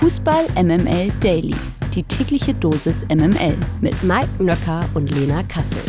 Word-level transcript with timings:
Fußball 0.00 0.46
MML 0.54 1.10
Daily. 1.20 1.54
Die 1.94 2.02
tägliche 2.02 2.54
Dosis 2.54 3.04
MML 3.08 3.56
mit 3.80 4.00
Mike 4.02 4.42
Nöcker 4.42 4.88
und 4.94 5.10
Lena 5.10 5.42
Kassel. 5.42 5.82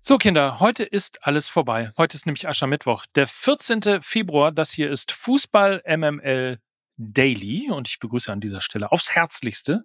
So, 0.00 0.16
Kinder, 0.18 0.60
heute 0.60 0.84
ist 0.84 1.26
alles 1.26 1.48
vorbei. 1.48 1.90
Heute 1.98 2.16
ist 2.16 2.26
nämlich 2.26 2.48
Aschermittwoch, 2.48 3.06
der 3.14 3.26
14. 3.26 4.00
Februar. 4.00 4.52
Das 4.52 4.70
hier 4.70 4.90
ist 4.90 5.12
Fußball 5.12 5.82
MML 5.86 6.58
Daily 6.96 7.70
und 7.70 7.88
ich 7.88 7.98
begrüße 7.98 8.32
an 8.32 8.40
dieser 8.40 8.60
Stelle 8.60 8.92
aufs 8.92 9.10
Herzlichste 9.14 9.84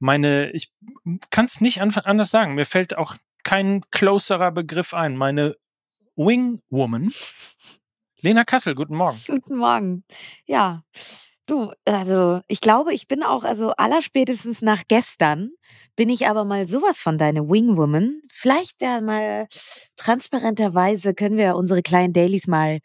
meine, 0.00 0.50
ich 0.52 0.72
kann 1.30 1.44
es 1.44 1.60
nicht 1.60 1.80
anders 1.80 2.30
sagen. 2.30 2.54
Mir 2.54 2.66
fällt 2.66 2.96
auch 2.96 3.14
kein 3.44 3.82
closerer 3.90 4.50
Begriff 4.50 4.94
ein. 4.94 5.16
Meine 5.16 5.56
Wingwoman. 6.16 7.12
Lena 8.22 8.44
Kassel, 8.44 8.74
guten 8.74 8.96
Morgen. 8.96 9.18
Guten 9.26 9.56
Morgen. 9.56 10.04
Ja, 10.46 10.82
du, 11.46 11.72
also 11.86 12.40
ich 12.48 12.60
glaube, 12.60 12.92
ich 12.92 13.08
bin 13.08 13.22
auch, 13.22 13.44
also 13.44 13.70
allerspätestens 13.70 14.60
nach 14.60 14.82
gestern, 14.88 15.50
bin 15.96 16.10
ich 16.10 16.26
aber 16.28 16.44
mal 16.44 16.68
sowas 16.68 17.00
von 17.00 17.16
deine 17.16 17.48
Wingwoman. 17.48 18.20
Vielleicht 18.30 18.82
ja 18.82 19.00
mal 19.00 19.46
transparenterweise 19.96 21.14
können 21.14 21.38
wir 21.38 21.56
unsere 21.56 21.82
kleinen 21.82 22.12
Dailies 22.12 22.46
mal 22.46 22.80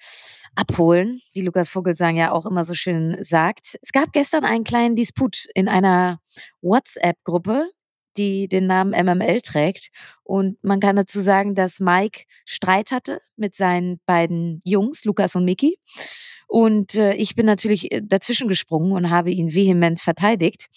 abholen, 0.55 1.21
wie 1.33 1.41
Lukas 1.41 1.69
Vogelsang 1.69 2.15
ja 2.15 2.31
auch 2.31 2.45
immer 2.45 2.63
so 2.63 2.73
schön 2.73 3.17
sagt. 3.21 3.77
Es 3.81 3.91
gab 3.91 4.13
gestern 4.13 4.45
einen 4.45 4.63
kleinen 4.63 4.95
Disput 4.95 5.47
in 5.53 5.67
einer 5.67 6.19
WhatsApp-Gruppe 6.61 7.69
die 8.17 8.47
den 8.47 8.67
Namen 8.67 8.91
MML 8.91 9.41
trägt. 9.41 9.89
Und 10.23 10.63
man 10.63 10.79
kann 10.79 10.95
dazu 10.95 11.19
sagen, 11.19 11.55
dass 11.55 11.79
Mike 11.79 12.23
Streit 12.45 12.91
hatte 12.91 13.19
mit 13.35 13.55
seinen 13.55 13.99
beiden 14.05 14.61
Jungs, 14.63 15.05
Lukas 15.05 15.35
und 15.35 15.45
Miki. 15.45 15.77
Und 16.47 16.95
äh, 16.95 17.13
ich 17.13 17.35
bin 17.35 17.45
natürlich 17.45 17.91
äh, 17.91 18.01
dazwischen 18.03 18.47
gesprungen 18.47 18.91
und 18.91 19.09
habe 19.09 19.31
ihn 19.31 19.53
vehement 19.53 19.99
verteidigt, 19.99 20.67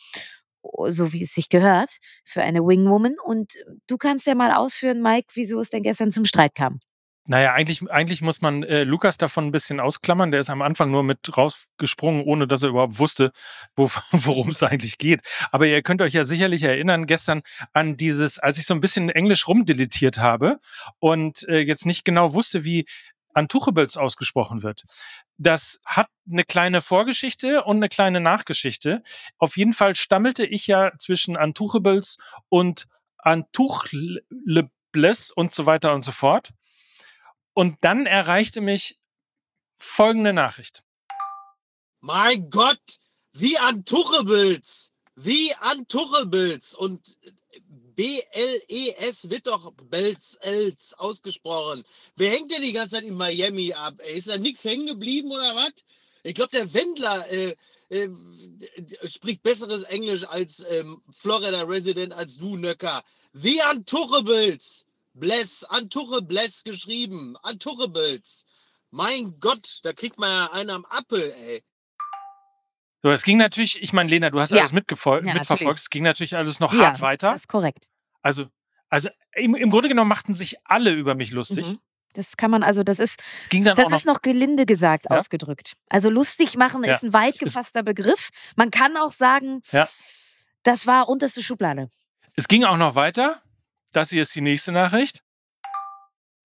so 0.89 1.13
wie 1.13 1.23
es 1.23 1.35
sich 1.35 1.49
gehört, 1.49 1.99
für 2.25 2.43
eine 2.43 2.61
Wingwoman. 2.61 3.17
Und 3.23 3.55
du 3.87 3.97
kannst 3.97 4.27
ja 4.27 4.35
mal 4.35 4.53
ausführen, 4.53 5.03
Mike, 5.03 5.29
wieso 5.35 5.61
es 5.61 5.71
denn 5.71 5.83
gestern 5.83 6.11
zum 6.11 6.25
Streit 6.25 6.55
kam. 6.55 6.81
Naja, 7.31 7.53
eigentlich, 7.53 7.83
eigentlich 7.91 8.23
muss 8.23 8.41
man 8.41 8.63
äh, 8.63 8.85
Lukas 8.85 9.19
davon 9.19 9.49
ein 9.49 9.53
bisschen 9.53 9.81
ausklammern. 9.81 10.31
Der 10.31 10.41
ist 10.41 10.49
am 10.49 10.63
Anfang 10.63 10.91
nur 10.91 11.03
mit 11.03 11.37
rausgesprungen, 11.37 12.23
ohne 12.23 12.49
dass 12.49 12.63
er 12.63 12.71
überhaupt 12.71 12.99
wusste, 12.99 13.33
wo, 13.77 13.91
worum 14.13 14.49
es 14.49 14.63
eigentlich 14.63 14.97
geht. 14.97 15.21
Aber 15.53 15.67
ihr 15.67 15.83
könnt 15.83 16.01
euch 16.01 16.15
ja 16.15 16.25
sicherlich 16.25 16.63
erinnern, 16.63 17.05
gestern 17.05 17.43
an 17.75 17.99
dieses, 17.99 18.39
als 18.39 18.57
ich 18.57 18.65
so 18.65 18.73
ein 18.73 18.81
bisschen 18.81 19.11
Englisch 19.11 19.47
rumdeletiert 19.47 20.17
habe 20.17 20.59
und 21.01 21.47
äh, 21.49 21.59
jetzt 21.59 21.85
nicht 21.85 22.07
genau 22.07 22.33
wusste, 22.33 22.65
wie 22.65 22.87
Antuchebels 23.35 23.99
ausgesprochen 23.99 24.63
wird. 24.63 24.85
Das 25.37 25.81
hat 25.85 26.09
eine 26.31 26.45
kleine 26.45 26.81
Vorgeschichte 26.81 27.63
und 27.63 27.77
eine 27.77 27.91
kleine 27.91 28.21
Nachgeschichte. 28.21 29.03
Auf 29.37 29.59
jeden 29.59 29.75
Fall 29.75 29.97
stammelte 29.97 30.47
ich 30.47 30.67
ja 30.67 30.93
zwischen 30.99 31.37
Antuchebels 31.37 32.17
und 32.49 32.87
Antuchlebles 33.19 35.31
und 35.31 35.53
so 35.53 35.67
weiter 35.67 35.93
und 35.93 36.07
so 36.07 36.13
fort. 36.13 36.55
Und 37.59 37.79
dann 37.81 38.07
erreichte 38.07 38.61
mich 38.61 39.01
folgende 39.79 40.33
Nachricht. 40.33 40.85
Mein 41.99 42.51
Gott, 42.51 42.79
wie 43.33 43.59
an 43.59 43.85
Tuchebilds. 43.85 44.93
Wie 45.17 45.53
an 45.55 45.89
Tuchebilds. 45.89 46.77
Und 46.77 47.19
B-L-E-S 47.97 49.31
wird 49.31 49.49
doch 49.49 49.73
Belz, 49.91 50.39
Els 50.41 50.95
ausgesprochen. 50.95 51.85
Wer 52.15 52.31
hängt 52.31 52.53
denn 52.53 52.63
die 52.63 52.73
ganze 52.73 52.95
Zeit 52.95 53.05
in 53.05 53.17
Miami 53.17 53.73
ab? 53.73 54.01
Ist 54.03 54.29
da 54.29 54.39
nichts 54.39 54.63
hängen 54.63 54.87
geblieben 54.87 55.33
oder 55.33 55.57
was? 55.57 55.73
Ich 56.23 56.37
glaube, 56.37 56.57
der 56.57 56.73
Wendler 56.73 57.29
äh, 57.29 57.57
äh, 57.89 58.09
spricht 59.09 59.43
besseres 59.43 59.83
Englisch 59.83 60.23
als 60.23 60.65
ähm, 60.71 61.03
Florida 61.11 61.63
Resident 61.63 62.13
als 62.13 62.37
du, 62.37 62.57
Nöcker. 62.57 63.03
Wie 63.33 63.61
an 63.63 63.85
Tuchebilds. 63.85 64.88
Bless, 65.19 65.65
Antuche 65.65 66.23
Bless 66.23 66.65
geschrieben. 66.65 67.37
Antuche 67.43 67.89
Bills. 67.89 68.47
Mein 68.91 69.39
Gott, 69.41 69.81
da 69.83 69.93
kriegt 69.93 70.19
man 70.19 70.31
ja 70.31 70.53
einen 70.53 70.71
am 70.71 70.85
Appel, 70.87 71.31
ey. 71.31 71.63
So, 73.03 73.11
es 73.11 73.23
ging 73.23 73.39
natürlich, 73.39 73.83
ich 73.83 73.93
meine, 73.93 74.11
Lena, 74.11 74.31
du 74.31 74.41
hast 74.41 74.51
ja. 74.51 74.59
alles 74.59 74.73
mitgefolgt, 74.73 75.27
ja, 75.27 75.35
mitverfolgt. 75.35 75.63
Natürlich. 75.63 75.81
Es 75.81 75.91
ging 75.91 76.03
natürlich 76.03 76.37
alles 76.37 76.59
noch 76.59 76.73
ja, 76.73 76.87
hart 76.87 77.01
weiter. 77.01 77.31
Das 77.31 77.43
ist 77.43 77.49
korrekt. 77.49 77.87
Also, 78.23 78.47
also 78.89 79.09
im, 79.35 79.55
im, 79.55 79.71
Grunde 79.71 79.89
genommen 79.89 80.09
machten 80.09 80.35
sich 80.35 80.57
alle 80.65 80.93
über 80.93 81.15
mich 81.15 81.31
lustig. 81.31 81.67
Mhm. 81.67 81.79
Das 82.15 82.37
kann 82.37 82.51
man, 82.51 82.63
also 82.63 82.83
das 82.83 82.99
ist, 82.99 83.23
das 83.51 83.77
noch 83.77 83.93
ist 83.93 84.07
noch 84.07 84.23
gelinde 84.23 84.67
gesagt 84.67 85.07
ja? 85.09 85.17
ausgedrückt. 85.17 85.75
Also 85.89 86.11
lustig 86.11 86.57
machen 86.57 86.83
ist 86.83 87.05
ein 87.05 87.13
weit 87.13 87.39
gefasster 87.39 87.83
Begriff. 87.83 88.31
Man 88.57 88.71
kann 88.71 88.97
auch 88.97 89.13
sagen, 89.13 89.63
das 90.65 90.87
war 90.87 91.09
unterste 91.09 91.43
Schublade. 91.43 91.91
Es 92.35 92.49
ging 92.49 92.65
auch 92.65 92.77
noch 92.77 92.95
weiter. 92.95 93.41
Das 93.93 94.11
hier 94.11 94.23
ist 94.23 94.35
die 94.35 94.41
nächste 94.41 94.73
Nachricht. 94.73 95.23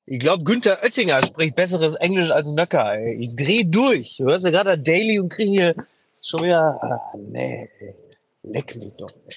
Ich 0.06 0.20
glaube, 0.20 0.44
Günther 0.44 0.84
Oettinger 0.84 1.26
spricht 1.26 1.56
besseres 1.56 1.96
Englisch 1.96 2.30
als 2.30 2.50
Nöcker. 2.50 2.94
Ey. 2.94 3.24
Ich 3.24 3.36
dreh 3.36 3.64
durch. 3.64 4.18
Du 4.18 4.26
hörst 4.26 4.46
ja 4.46 4.52
gerade 4.52 4.78
Daily 4.78 5.20
und 5.20 5.30
krieg 5.30 5.48
hier 5.48 5.76
schon 6.22 6.42
wieder. 6.42 6.80
Ah, 6.82 7.18
nee, 7.18 7.70
leck 8.44 8.76
mich 8.76 8.92
doch. 8.98 9.12
Ey. 9.28 9.36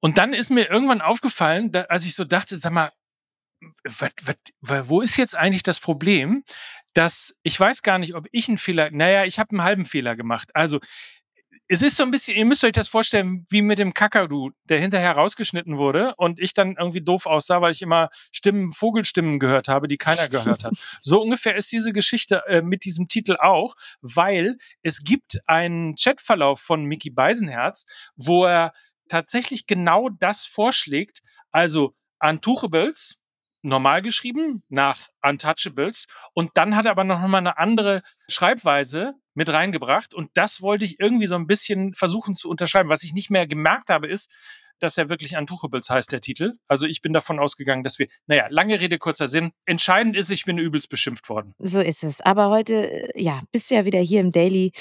Und 0.00 0.18
dann 0.18 0.32
ist 0.34 0.50
mir 0.50 0.70
irgendwann 0.70 1.00
aufgefallen, 1.00 1.72
da, 1.72 1.82
als 1.82 2.04
ich 2.04 2.14
so 2.14 2.24
dachte, 2.24 2.56
sag 2.56 2.72
mal, 2.72 2.92
wat, 3.84 4.12
wat, 4.24 4.38
wo 4.88 5.00
ist 5.00 5.16
jetzt 5.16 5.36
eigentlich 5.36 5.62
das 5.62 5.80
Problem, 5.80 6.44
dass 6.92 7.36
ich 7.42 7.58
weiß 7.58 7.82
gar 7.82 7.98
nicht, 7.98 8.14
ob 8.14 8.26
ich 8.32 8.48
einen 8.48 8.58
Fehler, 8.58 8.90
naja, 8.90 9.24
ich 9.24 9.38
habe 9.38 9.50
einen 9.50 9.62
halben 9.62 9.84
Fehler 9.84 10.16
gemacht. 10.16 10.50
Also 10.54 10.80
es 11.68 11.82
ist 11.82 11.96
so 11.96 12.04
ein 12.04 12.10
bisschen, 12.10 12.36
ihr 12.36 12.44
müsst 12.44 12.62
euch 12.64 12.72
das 12.72 12.88
vorstellen, 12.88 13.44
wie 13.50 13.62
mit 13.62 13.78
dem 13.78 13.92
Kakadu, 13.92 14.50
der 14.64 14.80
hinterher 14.80 15.12
rausgeschnitten 15.12 15.78
wurde 15.78 16.14
und 16.16 16.38
ich 16.38 16.54
dann 16.54 16.76
irgendwie 16.78 17.02
doof 17.02 17.26
aussah, 17.26 17.60
weil 17.60 17.72
ich 17.72 17.82
immer 17.82 18.08
Stimmen, 18.30 18.72
Vogelstimmen 18.72 19.40
gehört 19.40 19.66
habe, 19.66 19.88
die 19.88 19.96
keiner 19.96 20.28
gehört 20.28 20.64
hat. 20.64 20.74
so 21.00 21.20
ungefähr 21.20 21.56
ist 21.56 21.72
diese 21.72 21.92
Geschichte 21.92 22.42
äh, 22.46 22.62
mit 22.62 22.84
diesem 22.84 23.08
Titel 23.08 23.36
auch, 23.40 23.74
weil 24.00 24.56
es 24.82 25.02
gibt 25.02 25.40
einen 25.46 25.96
Chatverlauf 25.96 26.60
von 26.60 26.84
Mickey 26.84 27.10
Beisenherz, 27.10 27.84
wo 28.14 28.44
er 28.44 28.72
tatsächlich 29.08 29.66
genau 29.66 30.08
das 30.08 30.44
vorschlägt, 30.44 31.20
also 31.50 31.94
Untouchables, 32.20 33.18
normal 33.66 34.02
geschrieben 34.02 34.62
nach 34.68 35.08
Untouchables 35.22 36.06
und 36.32 36.50
dann 36.54 36.76
hat 36.76 36.86
er 36.86 36.92
aber 36.92 37.04
noch 37.04 37.20
mal 37.26 37.38
eine 37.38 37.58
andere 37.58 38.02
Schreibweise 38.28 39.14
mit 39.34 39.52
reingebracht 39.52 40.14
und 40.14 40.30
das 40.34 40.62
wollte 40.62 40.84
ich 40.84 40.98
irgendwie 40.98 41.26
so 41.26 41.34
ein 41.34 41.46
bisschen 41.46 41.92
versuchen 41.94 42.34
zu 42.34 42.48
unterschreiben. 42.48 42.88
Was 42.88 43.02
ich 43.02 43.12
nicht 43.12 43.30
mehr 43.30 43.46
gemerkt 43.46 43.90
habe, 43.90 44.06
ist, 44.06 44.32
dass 44.78 44.98
er 44.98 45.08
wirklich 45.08 45.36
Untouchables 45.36 45.90
heißt, 45.90 46.12
der 46.12 46.20
Titel. 46.20 46.54
Also 46.68 46.86
ich 46.86 47.00
bin 47.02 47.12
davon 47.12 47.38
ausgegangen, 47.38 47.84
dass 47.84 47.98
wir, 47.98 48.08
naja, 48.26 48.46
lange 48.50 48.80
Rede, 48.80 48.98
kurzer 48.98 49.26
Sinn. 49.26 49.52
Entscheidend 49.64 50.16
ist, 50.16 50.30
ich 50.30 50.44
bin 50.44 50.58
übelst 50.58 50.88
beschimpft 50.88 51.28
worden. 51.28 51.54
So 51.58 51.80
ist 51.80 52.04
es. 52.04 52.20
Aber 52.20 52.50
heute, 52.50 52.90
äh, 52.90 53.22
ja, 53.22 53.42
bist 53.52 53.70
du 53.70 53.74
ja 53.74 53.84
wieder 53.84 54.00
hier 54.00 54.20
im 54.20 54.32
Daily 54.32 54.72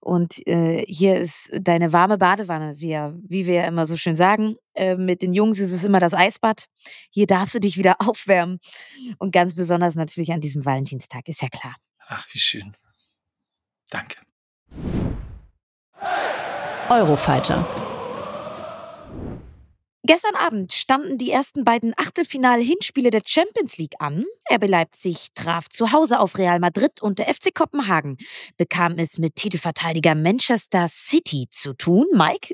und 0.00 0.46
äh, 0.46 0.84
hier 0.86 1.16
ist 1.16 1.50
deine 1.52 1.92
warme 1.92 2.18
Badewanne, 2.18 2.74
wie, 2.78 2.96
wie 3.28 3.46
wir 3.46 3.54
ja 3.54 3.66
immer 3.66 3.86
so 3.86 3.96
schön 3.96 4.16
sagen. 4.16 4.56
Äh, 4.74 4.96
mit 4.96 5.22
den 5.22 5.34
Jungs 5.34 5.58
ist 5.58 5.72
es 5.72 5.84
immer 5.84 6.00
das 6.00 6.14
Eisbad. 6.14 6.66
Hier 7.10 7.26
darfst 7.26 7.54
du 7.54 7.60
dich 7.60 7.76
wieder 7.76 7.96
aufwärmen. 8.00 8.58
Und 9.18 9.32
ganz 9.32 9.54
besonders 9.54 9.94
natürlich 9.94 10.32
an 10.32 10.40
diesem 10.40 10.64
Valentinstag, 10.64 11.28
ist 11.28 11.42
ja 11.42 11.48
klar. 11.48 11.76
Ach, 12.08 12.26
wie 12.32 12.38
schön. 12.38 12.72
Danke. 13.90 14.16
Eurofighter. 16.88 17.91
Gestern 20.04 20.34
Abend 20.34 20.72
standen 20.72 21.16
die 21.16 21.30
ersten 21.30 21.62
beiden 21.62 21.94
Achtelfinal-Hinspiele 21.96 23.12
der 23.12 23.22
Champions 23.24 23.78
League 23.78 23.94
an. 24.00 24.24
RB 24.52 24.66
Leipzig 24.66 25.28
traf 25.36 25.68
zu 25.68 25.92
Hause 25.92 26.18
auf 26.18 26.36
Real 26.36 26.58
Madrid 26.58 27.00
und 27.00 27.20
der 27.20 27.32
FC 27.32 27.54
Kopenhagen 27.54 28.16
bekam 28.56 28.98
es 28.98 29.18
mit 29.18 29.36
Titelverteidiger 29.36 30.16
Manchester 30.16 30.88
City 30.88 31.46
zu 31.52 31.74
tun. 31.74 32.06
Mike, 32.14 32.52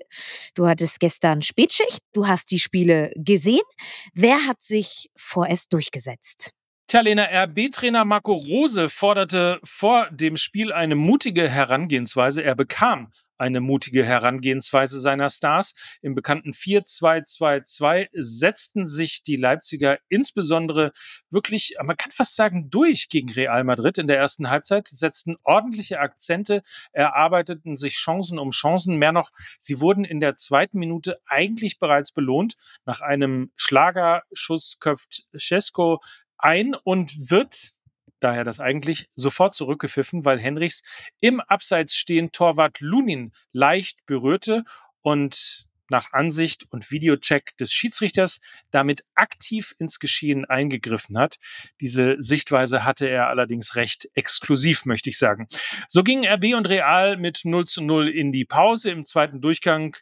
du 0.54 0.68
hattest 0.68 1.00
gestern 1.00 1.40
Spätschicht, 1.40 2.02
du 2.12 2.26
hast 2.26 2.50
die 2.50 2.58
Spiele 2.58 3.12
gesehen. 3.16 3.64
Wer 4.12 4.46
hat 4.46 4.62
sich 4.62 5.08
vorerst 5.16 5.72
durchgesetzt? 5.72 6.52
Tja, 6.86 7.00
Lena, 7.00 7.24
RB-Trainer 7.44 8.04
Marco 8.04 8.34
Rose 8.34 8.90
forderte 8.90 9.58
vor 9.64 10.10
dem 10.10 10.36
Spiel 10.36 10.70
eine 10.70 10.96
mutige 10.96 11.48
Herangehensweise. 11.48 12.42
Er 12.42 12.54
bekam 12.54 13.10
eine 13.38 13.60
mutige 13.60 14.04
Herangehensweise 14.04 15.00
seiner 15.00 15.30
Stars. 15.30 15.74
Im 16.02 16.14
bekannten 16.14 16.50
4-2-2-2 16.50 18.08
setzten 18.12 18.86
sich 18.86 19.22
die 19.22 19.36
Leipziger 19.36 19.98
insbesondere 20.08 20.92
wirklich, 21.30 21.76
man 21.82 21.96
kann 21.96 22.12
fast 22.12 22.36
sagen, 22.36 22.70
durch 22.70 23.08
gegen 23.08 23.30
Real 23.30 23.64
Madrid 23.64 23.98
in 23.98 24.08
der 24.08 24.18
ersten 24.18 24.50
Halbzeit, 24.50 24.88
setzten 24.88 25.36
ordentliche 25.44 26.00
Akzente, 26.00 26.62
erarbeiteten 26.92 27.76
sich 27.76 27.94
Chancen 27.94 28.38
um 28.38 28.50
Chancen. 28.50 28.96
Mehr 28.96 29.12
noch, 29.12 29.30
sie 29.60 29.80
wurden 29.80 30.04
in 30.04 30.20
der 30.20 30.36
zweiten 30.36 30.78
Minute 30.78 31.20
eigentlich 31.26 31.78
bereits 31.78 32.12
belohnt. 32.12 32.54
Nach 32.84 33.00
einem 33.00 33.52
Schlagerschuss 33.56 34.78
köpft 34.80 35.26
Cesco 35.36 36.00
ein 36.38 36.74
und 36.74 37.30
wird 37.30 37.77
daher 38.20 38.44
das 38.44 38.60
eigentlich, 38.60 39.08
sofort 39.14 39.54
zurückgepfiffen, 39.54 40.24
weil 40.24 40.38
Henrichs 40.38 40.82
im 41.20 41.40
Abseits 41.40 41.94
stehend 41.94 42.32
Torwart 42.32 42.80
Lunin 42.80 43.32
leicht 43.52 44.04
berührte 44.06 44.64
und 45.02 45.68
nach 45.90 46.12
Ansicht 46.12 46.66
und 46.70 46.90
Videocheck 46.90 47.56
des 47.56 47.72
Schiedsrichters 47.72 48.40
damit 48.70 49.04
aktiv 49.14 49.74
ins 49.78 49.98
Geschehen 49.98 50.44
eingegriffen 50.44 51.18
hat. 51.18 51.36
Diese 51.80 52.16
Sichtweise 52.18 52.84
hatte 52.84 53.08
er 53.08 53.28
allerdings 53.28 53.74
recht 53.76 54.08
exklusiv, 54.14 54.84
möchte 54.84 55.10
ich 55.10 55.18
sagen. 55.18 55.48
So 55.88 56.02
gingen 56.02 56.26
RB 56.26 56.54
und 56.54 56.68
Real 56.68 57.16
mit 57.16 57.40
0 57.44 57.66
zu 57.66 57.82
0 57.82 58.08
in 58.08 58.32
die 58.32 58.44
Pause. 58.44 58.90
Im 58.90 59.04
zweiten 59.04 59.40
Durchgang 59.40 59.96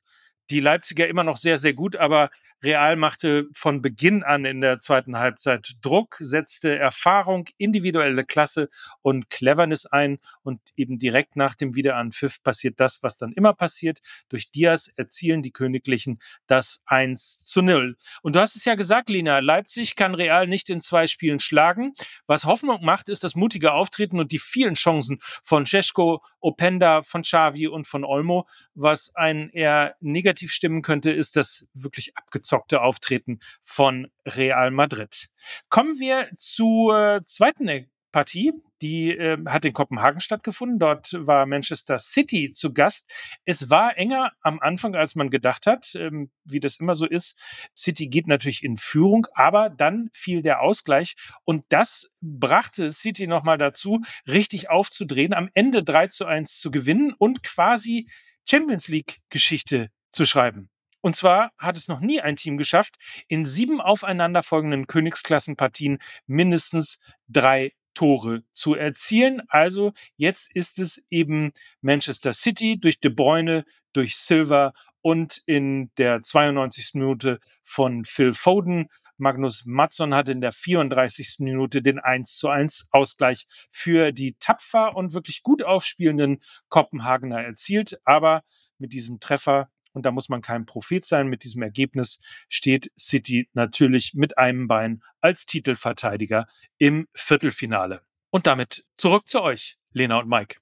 die 0.50 0.60
Leipziger 0.60 1.08
immer 1.08 1.24
noch 1.24 1.36
sehr, 1.36 1.58
sehr 1.58 1.74
gut, 1.74 1.96
aber 1.96 2.30
Real 2.62 2.96
machte 2.96 3.48
von 3.52 3.82
Beginn 3.82 4.22
an 4.22 4.46
in 4.46 4.62
der 4.62 4.78
zweiten 4.78 5.18
Halbzeit 5.18 5.72
Druck, 5.82 6.16
setzte 6.20 6.78
Erfahrung, 6.78 7.46
individuelle 7.58 8.24
Klasse 8.24 8.70
und 9.02 9.28
Cleverness 9.28 9.84
ein 9.84 10.18
und 10.42 10.60
eben 10.74 10.96
direkt 10.96 11.36
nach 11.36 11.54
dem 11.54 11.74
Wiederanpfiff 11.74 12.42
passiert 12.42 12.80
das, 12.80 13.02
was 13.02 13.16
dann 13.16 13.32
immer 13.32 13.52
passiert. 13.52 14.00
Durch 14.30 14.50
Diaz 14.50 14.90
erzielen 14.96 15.42
die 15.42 15.52
Königlichen 15.52 16.18
das 16.46 16.80
1 16.86 17.44
zu 17.44 17.60
0. 17.60 17.96
Und 18.22 18.36
du 18.36 18.40
hast 18.40 18.56
es 18.56 18.64
ja 18.64 18.74
gesagt, 18.74 19.10
Lina, 19.10 19.40
Leipzig 19.40 19.94
kann 19.94 20.14
Real 20.14 20.46
nicht 20.46 20.70
in 20.70 20.80
zwei 20.80 21.06
Spielen 21.06 21.40
schlagen. 21.40 21.92
Was 22.26 22.46
Hoffnung 22.46 22.82
macht, 22.82 23.10
ist 23.10 23.22
das 23.22 23.34
mutige 23.34 23.72
Auftreten 23.72 24.18
und 24.18 24.32
die 24.32 24.38
vielen 24.38 24.74
Chancen 24.74 25.18
von 25.42 25.66
Cesko, 25.66 26.22
Openda, 26.40 27.02
von 27.02 27.20
Xavi 27.20 27.68
und 27.68 27.86
von 27.86 28.04
Olmo. 28.04 28.46
Was 28.74 29.14
einen 29.14 29.50
eher 29.50 29.94
negativ 30.00 30.52
stimmen 30.52 30.80
könnte, 30.80 31.10
ist 31.10 31.36
das 31.36 31.68
wirklich 31.74 32.16
abgezogen 32.16 32.45
abgezockte 32.46 32.80
Auftreten 32.80 33.40
von 33.62 34.08
Real 34.24 34.70
Madrid. 34.70 35.28
Kommen 35.68 35.98
wir 35.98 36.28
zur 36.34 37.20
zweiten 37.24 37.90
Partie. 38.12 38.52
Die 38.82 39.10
äh, 39.10 39.38
hat 39.46 39.64
in 39.64 39.72
Kopenhagen 39.72 40.20
stattgefunden. 40.20 40.78
Dort 40.78 41.14
war 41.18 41.46
Manchester 41.46 41.98
City 41.98 42.50
zu 42.50 42.72
Gast. 42.72 43.10
Es 43.44 43.68
war 43.70 43.96
enger 43.96 44.32
am 44.42 44.60
Anfang, 44.60 44.94
als 44.94 45.14
man 45.14 45.30
gedacht 45.30 45.66
hat, 45.66 45.94
ähm, 45.94 46.30
wie 46.44 46.60
das 46.60 46.76
immer 46.76 46.94
so 46.94 47.06
ist. 47.06 47.38
City 47.76 48.08
geht 48.08 48.26
natürlich 48.26 48.62
in 48.62 48.76
Führung, 48.76 49.26
aber 49.34 49.70
dann 49.70 50.10
fiel 50.12 50.42
der 50.42 50.60
Ausgleich 50.60 51.14
und 51.44 51.64
das 51.70 52.10
brachte 52.20 52.92
City 52.92 53.26
nochmal 53.26 53.58
dazu, 53.58 54.02
richtig 54.28 54.70
aufzudrehen, 54.70 55.32
am 55.32 55.48
Ende 55.54 55.82
3 55.82 56.08
zu 56.08 56.26
1 56.26 56.60
zu 56.60 56.70
gewinnen 56.70 57.14
und 57.18 57.42
quasi 57.42 58.08
Champions 58.48 58.88
League 58.88 59.20
Geschichte 59.30 59.88
zu 60.10 60.26
schreiben. 60.26 60.70
Und 61.06 61.14
zwar 61.14 61.52
hat 61.56 61.76
es 61.76 61.86
noch 61.86 62.00
nie 62.00 62.20
ein 62.20 62.34
Team 62.34 62.56
geschafft, 62.56 62.96
in 63.28 63.46
sieben 63.46 63.80
aufeinanderfolgenden 63.80 64.88
Königsklassenpartien 64.88 65.98
mindestens 66.26 66.98
drei 67.28 67.74
Tore 67.94 68.42
zu 68.52 68.74
erzielen. 68.74 69.40
Also 69.46 69.92
jetzt 70.16 70.50
ist 70.52 70.80
es 70.80 71.00
eben 71.08 71.52
Manchester 71.80 72.32
City 72.32 72.80
durch 72.80 72.98
De 72.98 73.12
Bruyne, 73.12 73.64
durch 73.92 74.16
Silver 74.16 74.72
und 75.00 75.44
in 75.46 75.92
der 75.96 76.22
92. 76.22 76.94
Minute 76.94 77.38
von 77.62 78.04
Phil 78.04 78.34
Foden. 78.34 78.88
Magnus 79.16 79.64
Matson 79.64 80.12
hat 80.12 80.28
in 80.28 80.40
der 80.40 80.50
34. 80.50 81.36
Minute 81.38 81.82
den 81.82 82.00
1 82.00 82.36
zu 82.36 82.48
1 82.48 82.88
Ausgleich 82.90 83.46
für 83.70 84.10
die 84.10 84.34
tapfer 84.40 84.96
und 84.96 85.14
wirklich 85.14 85.44
gut 85.44 85.62
aufspielenden 85.62 86.38
Kopenhagener 86.68 87.44
erzielt. 87.44 88.00
Aber 88.04 88.42
mit 88.78 88.92
diesem 88.92 89.20
Treffer 89.20 89.70
und 89.96 90.04
da 90.04 90.10
muss 90.10 90.28
man 90.28 90.42
kein 90.42 90.66
Prophet 90.66 91.06
sein. 91.06 91.26
Mit 91.26 91.42
diesem 91.42 91.62
Ergebnis 91.62 92.18
steht 92.50 92.92
City 92.98 93.48
natürlich 93.54 94.12
mit 94.12 94.36
einem 94.36 94.68
Bein 94.68 95.02
als 95.22 95.46
Titelverteidiger 95.46 96.46
im 96.76 97.08
Viertelfinale. 97.14 98.02
Und 98.28 98.46
damit 98.46 98.84
zurück 98.98 99.26
zu 99.26 99.40
euch, 99.40 99.78
Lena 99.92 100.18
und 100.18 100.28
Mike. 100.28 100.58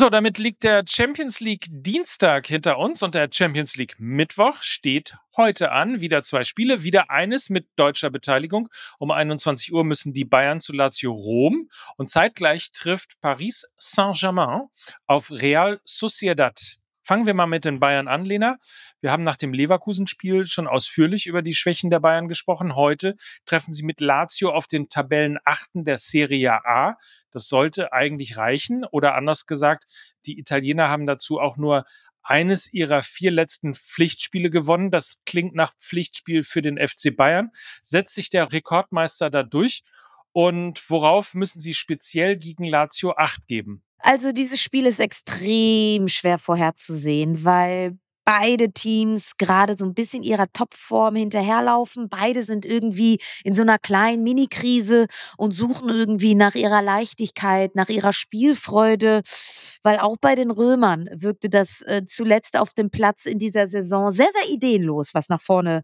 So, 0.00 0.08
damit 0.08 0.38
liegt 0.38 0.64
der 0.64 0.82
Champions 0.88 1.40
League 1.40 1.66
Dienstag 1.68 2.46
hinter 2.46 2.78
uns 2.78 3.02
und 3.02 3.14
der 3.14 3.28
Champions 3.30 3.76
League 3.76 3.96
Mittwoch 3.98 4.62
steht 4.62 5.14
heute 5.36 5.72
an. 5.72 6.00
Wieder 6.00 6.22
zwei 6.22 6.44
Spiele, 6.44 6.84
wieder 6.84 7.10
eines 7.10 7.50
mit 7.50 7.68
deutscher 7.76 8.08
Beteiligung. 8.08 8.70
Um 8.98 9.10
21 9.10 9.74
Uhr 9.74 9.84
müssen 9.84 10.14
die 10.14 10.24
Bayern 10.24 10.58
zu 10.58 10.72
Lazio 10.72 11.12
Rom 11.12 11.68
und 11.98 12.08
zeitgleich 12.08 12.72
trifft 12.72 13.20
Paris 13.20 13.66
Saint-Germain 13.76 14.68
auf 15.06 15.30
Real 15.30 15.82
Sociedad. 15.84 16.79
Fangen 17.10 17.26
wir 17.26 17.34
mal 17.34 17.46
mit 17.46 17.64
den 17.64 17.80
Bayern 17.80 18.06
an, 18.06 18.24
Lena. 18.24 18.58
Wir 19.00 19.10
haben 19.10 19.24
nach 19.24 19.34
dem 19.34 19.52
Leverkusen-Spiel 19.52 20.46
schon 20.46 20.68
ausführlich 20.68 21.26
über 21.26 21.42
die 21.42 21.54
Schwächen 21.54 21.90
der 21.90 21.98
Bayern 21.98 22.28
gesprochen. 22.28 22.76
Heute 22.76 23.16
treffen 23.46 23.72
sie 23.72 23.82
mit 23.82 24.00
Lazio 24.00 24.50
auf 24.50 24.68
den 24.68 24.88
Tabellenachten 24.88 25.82
der 25.82 25.98
Serie 25.98 26.64
A. 26.64 26.94
Das 27.32 27.48
sollte 27.48 27.92
eigentlich 27.92 28.36
reichen. 28.36 28.84
Oder 28.84 29.16
anders 29.16 29.46
gesagt, 29.46 29.86
die 30.24 30.38
Italiener 30.38 30.88
haben 30.88 31.04
dazu 31.04 31.40
auch 31.40 31.56
nur 31.56 31.84
eines 32.22 32.72
ihrer 32.72 33.02
vier 33.02 33.32
letzten 33.32 33.74
Pflichtspiele 33.74 34.48
gewonnen. 34.48 34.92
Das 34.92 35.16
klingt 35.26 35.56
nach 35.56 35.74
Pflichtspiel 35.80 36.44
für 36.44 36.62
den 36.62 36.78
FC 36.78 37.16
Bayern. 37.16 37.50
Setzt 37.82 38.14
sich 38.14 38.30
der 38.30 38.52
Rekordmeister 38.52 39.30
da 39.30 39.42
durch? 39.42 39.82
Und 40.30 40.88
worauf 40.88 41.34
müssen 41.34 41.60
sie 41.60 41.74
speziell 41.74 42.36
gegen 42.36 42.66
Lazio 42.66 43.14
Acht 43.16 43.48
geben? 43.48 43.82
Also 44.02 44.32
dieses 44.32 44.60
Spiel 44.60 44.86
ist 44.86 45.00
extrem 45.00 46.08
schwer 46.08 46.38
vorherzusehen, 46.38 47.44
weil 47.44 47.98
beide 48.24 48.70
Teams 48.70 49.32
gerade 49.38 49.76
so 49.76 49.84
ein 49.84 49.94
bisschen 49.94 50.22
ihrer 50.22 50.46
Topform 50.52 51.16
hinterherlaufen. 51.16 52.08
Beide 52.08 52.44
sind 52.44 52.64
irgendwie 52.64 53.18
in 53.42 53.54
so 53.54 53.62
einer 53.62 53.78
kleinen 53.78 54.22
Mini-Krise 54.22 55.06
und 55.36 55.52
suchen 55.52 55.88
irgendwie 55.88 56.34
nach 56.36 56.54
ihrer 56.54 56.80
Leichtigkeit, 56.80 57.74
nach 57.74 57.88
ihrer 57.88 58.12
Spielfreude, 58.12 59.22
weil 59.82 59.98
auch 59.98 60.16
bei 60.20 60.36
den 60.36 60.52
Römern 60.52 61.08
wirkte 61.12 61.48
das 61.48 61.82
äh, 61.82 62.04
zuletzt 62.06 62.56
auf 62.56 62.72
dem 62.72 62.90
Platz 62.90 63.26
in 63.26 63.38
dieser 63.38 63.66
Saison 63.66 64.12
sehr, 64.12 64.28
sehr 64.32 64.48
ideenlos, 64.48 65.12
was 65.12 65.28
nach 65.28 65.40
vorne 65.40 65.82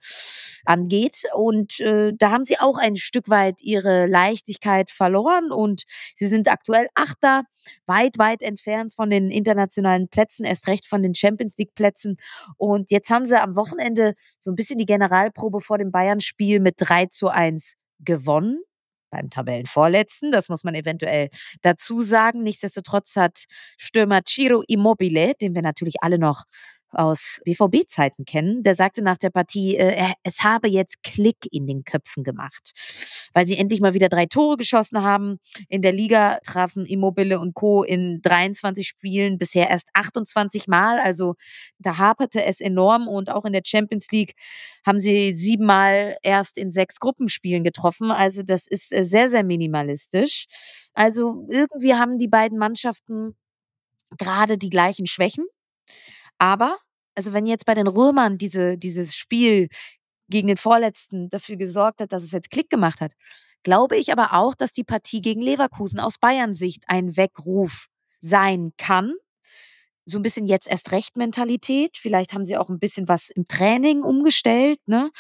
angeht. 0.65 1.25
Und 1.35 1.81
äh, 1.81 2.13
da 2.17 2.31
haben 2.31 2.45
sie 2.45 2.59
auch 2.61 2.79
ein 2.79 2.97
Stück 2.97 3.29
weit 3.29 3.61
ihre 3.61 4.07
Leichtigkeit 4.07 4.91
verloren 4.91 5.51
und 5.51 5.83
sie 6.15 6.27
sind 6.27 6.49
aktuell 6.49 6.87
Achter, 6.95 7.43
weit, 7.87 8.19
weit 8.19 8.43
entfernt 8.43 8.95
von 8.95 9.11
den 9.11 9.31
internationalen 9.31 10.09
Plätzen, 10.09 10.45
erst 10.45 10.67
recht 10.67 10.87
von 10.87 11.03
den 11.03 11.15
Champions 11.15 11.57
League 11.59 11.75
Plätzen. 11.75 12.17
Und 12.57 12.91
jetzt 12.91 13.11
haben 13.11 13.27
sie 13.27 13.41
am 13.41 13.57
Wochenende 13.57 14.15
so 14.39 14.51
ein 14.51 14.57
bisschen 14.57 14.79
die 14.79 14.87
Generalprobe 14.87 15.61
vor 15.61 15.79
dem 15.79 15.91
Bayern-Spiel 15.91 16.61
mit 16.61 16.75
3 16.79 17.07
zu 17.07 17.29
1 17.29 17.75
gewonnen 18.01 18.61
beim 19.11 19.31
Tabellenvorletzten. 19.31 20.31
Das 20.31 20.49
muss 20.49 20.65
man 20.65 20.75
eventuell 20.75 21.31
dazu 21.63 22.03
sagen. 22.03 22.43
Nichtsdestotrotz 22.43 23.17
hat 23.17 23.45
Stürmer 23.79 24.23
Ciro 24.27 24.63
Immobile, 24.67 25.35
den 25.41 25.55
wir 25.55 25.63
natürlich 25.63 25.97
alle 26.03 26.19
noch 26.19 26.45
aus 26.91 27.41
BVB-Zeiten 27.45 28.25
kennen, 28.25 28.63
der 28.63 28.75
sagte 28.75 29.03
nach 29.03 29.17
der 29.17 29.31
Partie, 29.31 29.77
äh, 29.77 30.13
es 30.23 30.43
habe 30.43 30.69
jetzt 30.69 31.03
Klick 31.03 31.37
in 31.51 31.67
den 31.67 31.85
Köpfen 31.85 32.25
gemacht, 32.25 32.73
weil 33.35 33.47
sie 33.47 33.57
endlich 33.57 33.81
mal 33.81 33.95
wieder 33.95 34.09
drei 34.09 34.27
Tore 34.27 34.57
geschossen 34.57 35.03
haben. 35.03 35.39
In 35.69 35.83
der 35.83 35.93
Liga 35.93 36.39
trafen 36.45 36.87
Immobile 36.87 37.39
und 37.41 37.55
Co. 37.55 37.83
in 37.83 38.21
23 38.23 38.87
Spielen 38.87 39.39
bisher 39.39 39.69
erst 39.69 39.89
28 39.95 40.69
Mal, 40.69 40.99
also 41.01 41.35
da 41.79 41.99
haperte 41.99 42.45
es 42.45 42.61
enorm 42.61 43.09
und 43.09 43.31
auch 43.31 43.45
in 43.45 43.53
der 43.53 43.63
Champions 43.65 44.11
League 44.11 44.35
haben 44.87 45.01
sie 45.01 45.35
siebenmal 45.35 46.17
erst 46.23 46.59
in 46.59 46.71
sechs 46.71 47.01
Gruppenspielen 47.01 47.65
getroffen, 47.65 48.11
also 48.11 48.43
das 48.43 48.67
ist 48.67 48.93
äh, 48.93 49.05
sehr, 49.05 49.29
sehr 49.29 49.45
minimalistisch. 49.45 50.47
Also 50.95 51.47
irgendwie 51.51 51.95
haben 51.95 52.19
die 52.19 52.29
beiden 52.29 52.59
Mannschaften 52.59 53.37
gerade 54.19 54.59
die 54.59 54.71
gleichen 54.71 55.07
Schwächen. 55.07 55.47
Aber, 56.39 56.77
also 57.15 57.33
wenn 57.33 57.47
jetzt 57.47 57.67
bei 57.67 57.75
den 57.75 57.87
Römern 57.87 58.39
diese, 58.39 58.79
dieses 58.79 59.15
Spiel 59.15 59.69
gegen 60.29 60.49
den 60.49 60.57
Vorletzten 60.57 61.29
dafür 61.31 61.57
gesorgt 61.57 62.01
hat, 62.01 62.13
dass 62.13 62.23
es 62.23 62.33
jetzt 62.33 62.51
Klick 62.51 62.71
gemacht 62.71 63.01
hat, 63.01 63.13
glaube 63.63 63.97
ich 63.97 64.13
aber 64.13 64.35
auch, 64.35 64.55
dass 64.55 64.73
die 64.73 64.85
Partie 64.85 65.21
gegen 65.23 65.41
Leverkusen 65.41 66.01
aus 66.01 66.19
Bayern 66.19 66.55
Sicht 66.55 66.85
ein 66.89 67.17
Weckruf 67.17 67.87
sein 68.21 68.73
kann. 68.79 69.15
So 70.05 70.19
ein 70.19 70.23
bisschen 70.23 70.47
jetzt 70.47 70.69
erst 70.69 70.93
recht 70.93 71.17
Mentalität. 71.17 71.97
Vielleicht 71.97 72.33
haben 72.33 72.45
sie 72.45 72.57
auch 72.57 72.69
ein 72.69 72.79
bisschen 72.79 73.09
was 73.09 73.29
im 73.31 73.49
Training 73.49 74.03
umgestellt, 74.03 74.79
ne? 74.87 75.11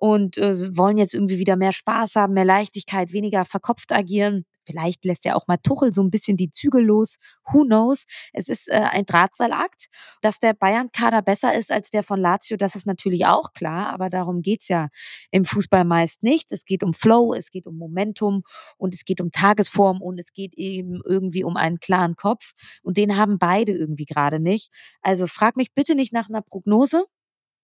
Und 0.00 0.38
äh, 0.38 0.76
wollen 0.76 0.96
jetzt 0.96 1.12
irgendwie 1.12 1.38
wieder 1.38 1.56
mehr 1.56 1.72
Spaß 1.72 2.14
haben, 2.14 2.34
mehr 2.34 2.44
Leichtigkeit, 2.44 3.12
weniger 3.12 3.44
verkopft 3.44 3.90
agieren. 3.90 4.44
Vielleicht 4.64 5.04
lässt 5.04 5.24
ja 5.24 5.34
auch 5.34 5.48
mal 5.48 5.56
Tuchel 5.56 5.92
so 5.92 6.02
ein 6.02 6.10
bisschen 6.10 6.36
die 6.36 6.52
Zügel 6.52 6.84
los. 6.84 7.16
Who 7.50 7.64
knows? 7.64 8.04
Es 8.32 8.48
ist 8.48 8.68
äh, 8.68 8.74
ein 8.74 9.06
Drahtseilakt. 9.06 9.88
Dass 10.20 10.38
der 10.38 10.52
Bayern-Kader 10.52 11.22
besser 11.22 11.52
ist 11.52 11.72
als 11.72 11.90
der 11.90 12.04
von 12.04 12.20
Lazio, 12.20 12.56
das 12.56 12.76
ist 12.76 12.86
natürlich 12.86 13.26
auch 13.26 13.54
klar. 13.54 13.88
Aber 13.88 14.08
darum 14.08 14.42
geht's 14.42 14.68
ja 14.68 14.88
im 15.32 15.44
Fußball 15.44 15.84
meist 15.84 16.22
nicht. 16.22 16.52
Es 16.52 16.64
geht 16.64 16.84
um 16.84 16.92
Flow, 16.92 17.34
es 17.34 17.50
geht 17.50 17.66
um 17.66 17.76
Momentum 17.76 18.42
und 18.76 18.94
es 18.94 19.04
geht 19.04 19.20
um 19.20 19.32
Tagesform 19.32 20.00
und 20.00 20.20
es 20.20 20.32
geht 20.32 20.54
eben 20.54 21.00
irgendwie 21.04 21.42
um 21.42 21.56
einen 21.56 21.80
klaren 21.80 22.14
Kopf. 22.14 22.52
Und 22.84 22.98
den 22.98 23.16
haben 23.16 23.38
beide 23.38 23.72
irgendwie 23.72 24.04
gerade 24.04 24.38
nicht. 24.38 24.70
Also 25.02 25.26
frag 25.26 25.56
mich 25.56 25.74
bitte 25.74 25.96
nicht 25.96 26.12
nach 26.12 26.28
einer 26.28 26.42
Prognose. 26.42 27.04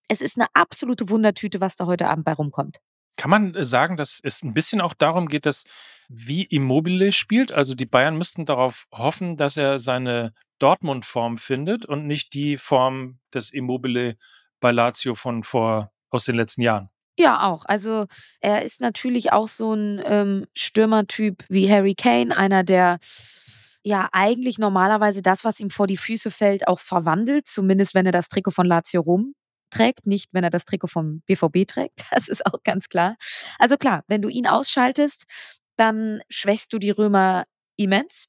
Es 0.09 0.21
ist 0.21 0.39
eine 0.39 0.47
absolute 0.55 1.09
Wundertüte, 1.09 1.61
was 1.61 1.77
da 1.77 1.87
heute 1.87 2.09
Abend 2.09 2.25
bei 2.25 2.33
rumkommt. 2.33 2.79
Kann 3.17 3.31
man 3.31 3.55
äh, 3.55 3.65
sagen, 3.65 3.97
dass 3.97 4.21
es 4.23 4.43
ein 4.43 4.55
bisschen 4.55 4.81
auch 4.81 4.95
darum 4.95 5.29
geht, 5.29 5.47
dass 5.47 5.65
wie 6.09 6.45
Immobile 6.45 7.13
spielt? 7.13 7.53
Also 7.53 7.75
die 7.75 7.87
Bayern 7.87 8.17
müssten 8.17 8.47
darauf 8.47 8.87
hoffen, 8.93 9.37
dass 9.37 9.57
er 9.57 9.79
seine 9.79 10.33
Dortmund-Form 10.59 11.39
findet 11.39 11.87
und 11.87 12.07
nicht 12.07 12.35
die 12.35 12.57
Form 12.57 13.19
des 13.33 13.51
Immobile 13.51 14.17
bei 14.61 14.73
Lazio 14.73 15.15
von 15.15 15.43
vor 15.43 15.93
aus 16.11 16.25
den 16.25 16.37
letzten 16.37 16.63
Jahren. 16.63 16.91
Ja, 17.19 17.49
auch. 17.49 17.65
Also 17.67 18.07
er 18.41 18.63
ist 18.63 18.81
natürlich 18.81 19.33
auch 19.33 19.49
so 19.49 19.73
ein 19.73 20.03
ähm, 20.05 20.47
Stürmertyp 20.55 21.45
wie 21.49 21.71
Harry 21.71 21.95
Kane, 21.95 22.37
einer, 22.37 22.65
der 22.65 22.99
ja 23.85 24.09
eigentlich 24.13 24.59
normalerweise 24.59 25.23
das, 25.23 25.45
was 25.45 25.61
ihm 25.61 25.71
vor 25.71 25.87
die 25.87 25.97
Füße 25.97 26.31
fällt, 26.31 26.67
auch 26.67 26.81
verwandelt, 26.81 27.47
zumindest 27.47 27.95
wenn 27.95 28.07
er 28.07 28.13
das 28.13 28.29
Trikot 28.29 28.51
von 28.51 28.67
Lazio 28.67 29.01
Rom 29.03 29.35
trägt, 29.75 30.07
nicht 30.07 30.31
wenn 30.33 30.45
er 30.45 30.51
das 30.51 30.65
Trikot 30.65 30.89
vom 30.89 31.21
BVB 31.27 31.67
trägt. 31.67 32.05
Das 32.11 32.29
ist 32.29 32.47
auch 32.47 32.63
ganz 32.63 32.89
klar. 32.89 33.17
Also 33.59 33.77
klar, 33.77 34.05
wenn 34.09 34.23
du 34.23 34.29
ihn 34.29 34.47
ausschaltest, 34.47 35.25
dann 35.77 36.21
schwächst 36.29 36.73
du 36.73 36.79
die 36.79 36.91
Römer 36.91 37.45
immens. 37.77 38.29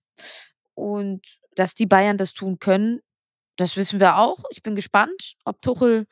Und 0.74 1.22
dass 1.56 1.76
die 1.76 1.86
Bayern 1.86 2.18
das 2.18 2.34
tun 2.34 2.60
können, 2.60 3.00
das 3.56 3.78
wissen 3.78 4.00
wir 4.00 4.18
auch. 4.18 4.44
Ich 4.50 4.64
bin 4.64 4.76
gespannt, 4.76 5.36
ob 5.46 5.62
Tuchel 5.62 6.08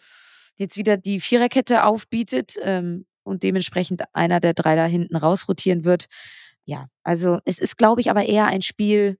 jetzt 0.55 0.77
wieder 0.77 0.97
die 0.97 1.19
Viererkette 1.19 1.83
aufbietet 1.83 2.55
ähm, 2.61 3.05
und 3.23 3.43
dementsprechend 3.43 4.03
einer 4.13 4.39
der 4.39 4.53
drei 4.53 4.75
da 4.75 4.85
hinten 4.85 5.15
rausrotieren 5.15 5.83
wird. 5.83 6.05
Ja, 6.65 6.87
also 7.03 7.39
es 7.43 7.59
ist, 7.59 7.77
glaube 7.77 8.01
ich, 8.01 8.09
aber 8.09 8.25
eher 8.25 8.45
ein 8.45 8.61
Spiel, 8.61 9.17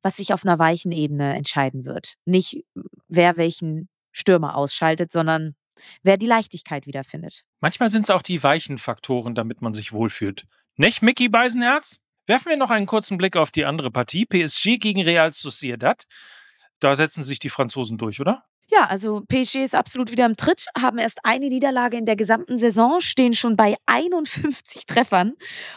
was 0.00 0.16
sich 0.16 0.32
auf 0.32 0.44
einer 0.44 0.58
weichen 0.58 0.92
Ebene 0.92 1.34
entscheiden 1.34 1.84
wird. 1.84 2.14
Nicht, 2.24 2.64
wer 3.08 3.36
welchen 3.36 3.88
Stürmer 4.14 4.56
ausschaltet, 4.56 5.12
sondern 5.12 5.56
wer 6.02 6.16
die 6.16 6.26
Leichtigkeit 6.26 6.86
wiederfindet. 6.86 7.42
Manchmal 7.60 7.90
sind 7.90 8.02
es 8.02 8.10
auch 8.10 8.22
die 8.22 8.42
weichen 8.42 8.78
Faktoren, 8.78 9.34
damit 9.34 9.60
man 9.60 9.74
sich 9.74 9.92
wohlfühlt. 9.92 10.46
Nicht, 10.76 11.02
Mickey 11.02 11.28
Beisenherz? 11.28 12.00
Werfen 12.26 12.48
wir 12.48 12.56
noch 12.56 12.70
einen 12.70 12.86
kurzen 12.86 13.18
Blick 13.18 13.36
auf 13.36 13.50
die 13.50 13.66
andere 13.66 13.90
Partie. 13.90 14.24
PSG 14.24 14.78
gegen 14.78 15.02
Real 15.02 15.30
Sociedad. 15.32 16.04
Da 16.80 16.96
setzen 16.96 17.22
sich 17.22 17.38
die 17.38 17.50
Franzosen 17.50 17.98
durch, 17.98 18.20
oder? 18.20 18.44
Ja, 18.76 18.86
also 18.86 19.20
PSG 19.28 19.62
ist 19.62 19.74
absolut 19.76 20.10
wieder 20.10 20.26
im 20.26 20.36
Tritt, 20.36 20.66
haben 20.76 20.98
erst 20.98 21.20
eine 21.22 21.46
Niederlage 21.46 21.96
in 21.96 22.06
der 22.06 22.16
gesamten 22.16 22.58
Saison, 22.58 23.00
stehen 23.00 23.32
schon 23.32 23.56
bei 23.56 23.76
51 23.86 24.86
Treffern 24.86 25.34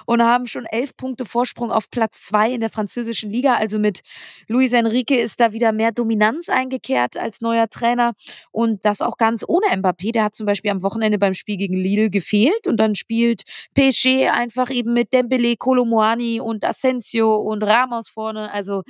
und 0.08 0.24
haben 0.24 0.48
schon 0.48 0.66
elf 0.66 0.98
Punkte 0.98 1.26
Vorsprung 1.26 1.72
auf 1.72 1.92
Platz 1.92 2.24
zwei 2.24 2.52
in 2.52 2.60
der 2.60 2.72
französischen 2.72 3.30
Liga. 3.30 3.56
Also 3.56 3.78
mit 3.78 4.02
Luis 4.48 4.74
Enrique 4.74 5.12
ist 5.16 5.40
da 5.40 5.52
wieder 5.54 5.74
mehr 5.74 5.92
Dominanz 5.92 6.50
eingekehrt 6.50 7.18
als 7.18 7.40
neuer 7.42 7.70
Trainer 7.70 8.14
und 8.52 8.84
das 8.84 9.02
auch 9.02 9.18
ganz 9.18 9.44
ohne 9.48 9.68
Mbappé. 9.68 10.12
Der 10.14 10.24
hat 10.24 10.36
zum 10.36 10.48
Beispiel 10.48 10.72
am 10.72 10.82
Wochenende 10.82 11.20
beim 11.20 11.36
Spiel 11.36 11.58
gegen 11.58 11.78
Lille 11.78 12.10
gefehlt 12.10 12.66
und 12.66 12.78
dann 12.78 12.96
spielt 12.96 13.44
PSG 13.76 14.30
einfach 14.32 14.72
eben 14.72 14.94
mit 14.94 15.14
Dembele, 15.14 15.56
Kolomoani 15.56 16.42
und 16.42 16.66
Asensio 16.66 17.36
und 17.36 17.62
Ramos 17.62 18.10
vorne. 18.10 18.52
Also 18.52 18.82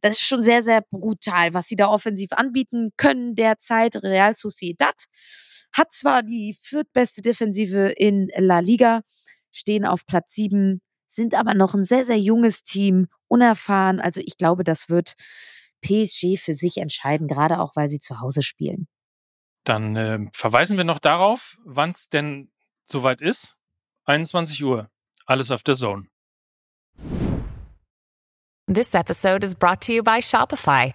das 0.00 0.12
ist 0.16 0.26
schon 0.26 0.42
sehr, 0.42 0.62
sehr 0.62 0.82
brutal, 0.90 1.54
was 1.54 1.68
sie 1.68 1.76
da 1.76 1.86
offensiv 1.86 2.32
anbieten 2.32 2.90
können 2.96 3.36
derzeit. 3.52 3.96
Real 3.96 4.34
Sociedad 4.34 5.04
hat 5.72 5.92
zwar 5.92 6.22
die 6.22 6.56
viertbeste 6.60 7.22
Defensive 7.22 7.88
in 7.96 8.30
La 8.36 8.58
Liga, 8.58 9.02
stehen 9.50 9.84
auf 9.84 10.06
Platz 10.06 10.34
sieben, 10.34 10.80
sind 11.08 11.34
aber 11.34 11.54
noch 11.54 11.74
ein 11.74 11.84
sehr, 11.84 12.04
sehr 12.04 12.18
junges 12.18 12.62
Team, 12.62 13.08
unerfahren. 13.28 14.00
Also 14.00 14.20
ich 14.20 14.36
glaube, 14.36 14.64
das 14.64 14.88
wird 14.88 15.14
PSG 15.82 16.38
für 16.38 16.54
sich 16.54 16.78
entscheiden, 16.78 17.26
gerade 17.26 17.60
auch, 17.60 17.76
weil 17.76 17.88
sie 17.88 17.98
zu 17.98 18.20
Hause 18.20 18.42
spielen. 18.42 18.86
Dann 19.64 19.96
äh, 19.96 20.18
verweisen 20.32 20.76
wir 20.76 20.84
noch 20.84 20.98
darauf, 20.98 21.58
wann 21.64 21.90
es 21.90 22.08
denn 22.08 22.50
soweit 22.84 23.20
ist. 23.20 23.56
21 24.04 24.62
Uhr. 24.64 24.90
Alles 25.26 25.50
auf 25.50 25.62
der 25.62 25.76
Zone. 25.76 26.08
This 28.66 28.94
episode 28.94 29.46
is 29.46 29.54
brought 29.54 29.80
to 29.82 29.92
you 29.92 30.02
by 30.02 30.20
Shopify. 30.20 30.94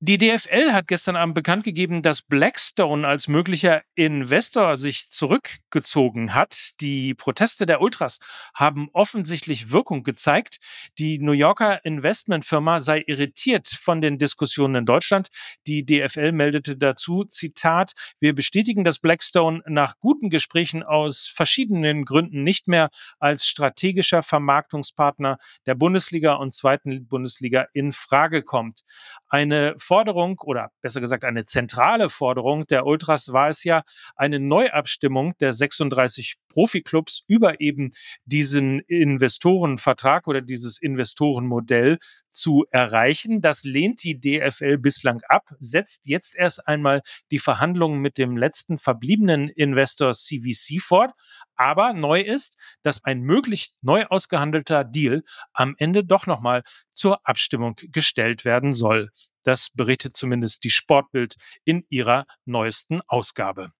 Die 0.00 0.18
DFL 0.18 0.74
hat 0.74 0.88
gestern 0.88 1.16
Abend 1.16 1.34
bekannt 1.34 1.64
gegeben, 1.64 2.02
dass 2.02 2.20
Blackstone 2.20 3.08
als 3.08 3.28
möglicher 3.28 3.80
Investor 3.94 4.76
sich 4.76 5.08
zurückgezogen 5.08 6.34
hat. 6.34 6.72
Die 6.82 7.14
Proteste 7.14 7.64
der 7.64 7.80
Ultras 7.80 8.18
haben 8.54 8.90
offensichtlich 8.92 9.70
Wirkung 9.70 10.02
gezeigt. 10.02 10.58
Die 10.98 11.18
New 11.18 11.32
Yorker 11.32 11.82
Investmentfirma 11.82 12.80
sei 12.80 13.04
irritiert 13.06 13.68
von 13.68 14.02
den 14.02 14.18
Diskussionen 14.18 14.74
in 14.74 14.84
Deutschland. 14.84 15.28
Die 15.66 15.86
DFL 15.86 16.32
meldete 16.32 16.76
dazu, 16.76 17.24
Zitat, 17.24 17.92
wir 18.20 18.34
bestätigen, 18.34 18.84
dass 18.84 18.98
Blackstone 18.98 19.62
nach 19.64 19.94
guten 19.98 20.28
Gesprächen 20.28 20.82
aus 20.82 21.26
verschiedenen 21.26 22.04
Gründen 22.04 22.42
nicht 22.42 22.68
mehr 22.68 22.90
als 23.18 23.46
strategischer 23.46 24.22
Vermarktungspartner 24.22 25.38
der 25.64 25.74
Bundesliga 25.74 26.34
und 26.34 26.52
zweiten 26.52 27.06
Bundesliga 27.06 27.66
in 27.72 27.92
Frage 27.92 28.42
kommt. 28.42 28.82
Eine 29.30 29.74
Forderung 29.86 30.40
oder 30.44 30.70
besser 30.82 31.00
gesagt 31.00 31.24
eine 31.24 31.44
zentrale 31.44 32.08
Forderung 32.08 32.66
der 32.66 32.86
Ultras 32.86 33.32
war 33.32 33.48
es 33.48 33.62
ja, 33.62 33.84
eine 34.16 34.40
Neuabstimmung 34.40 35.34
der 35.38 35.52
36 35.52 36.36
Profiklubs 36.48 37.22
über 37.28 37.60
eben 37.60 37.90
diesen 38.24 38.80
Investorenvertrag 38.80 40.26
oder 40.26 40.40
dieses 40.40 40.78
Investorenmodell 40.78 41.98
zu 42.30 42.64
erreichen. 42.70 43.40
Das 43.40 43.62
lehnt 43.62 44.02
die 44.02 44.18
DFL 44.18 44.78
bislang 44.78 45.20
ab, 45.28 45.50
setzt 45.58 46.06
jetzt 46.06 46.34
erst 46.34 46.66
einmal 46.66 47.02
die 47.30 47.38
Verhandlungen 47.38 48.00
mit 48.00 48.18
dem 48.18 48.36
letzten 48.36 48.78
verbliebenen 48.78 49.48
Investor 49.48 50.14
CVC 50.14 50.80
fort. 50.80 51.12
Aber 51.56 51.92
neu 51.92 52.20
ist, 52.20 52.58
dass 52.82 53.04
ein 53.04 53.20
möglich 53.20 53.72
neu 53.82 54.04
ausgehandelter 54.06 54.84
Deal 54.84 55.22
am 55.52 55.74
Ende 55.78 56.04
doch 56.04 56.26
nochmal 56.26 56.62
zur 56.90 57.20
Abstimmung 57.26 57.76
gestellt 57.92 58.44
werden 58.44 58.72
soll. 58.72 59.10
Das 59.42 59.70
berichtet 59.74 60.16
zumindest 60.16 60.64
die 60.64 60.70
Sportbild 60.70 61.36
in 61.64 61.84
ihrer 61.88 62.26
neuesten 62.44 63.00
Ausgabe. 63.06 63.70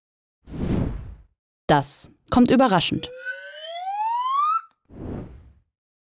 Das 1.66 2.12
kommt 2.30 2.50
überraschend. 2.50 3.10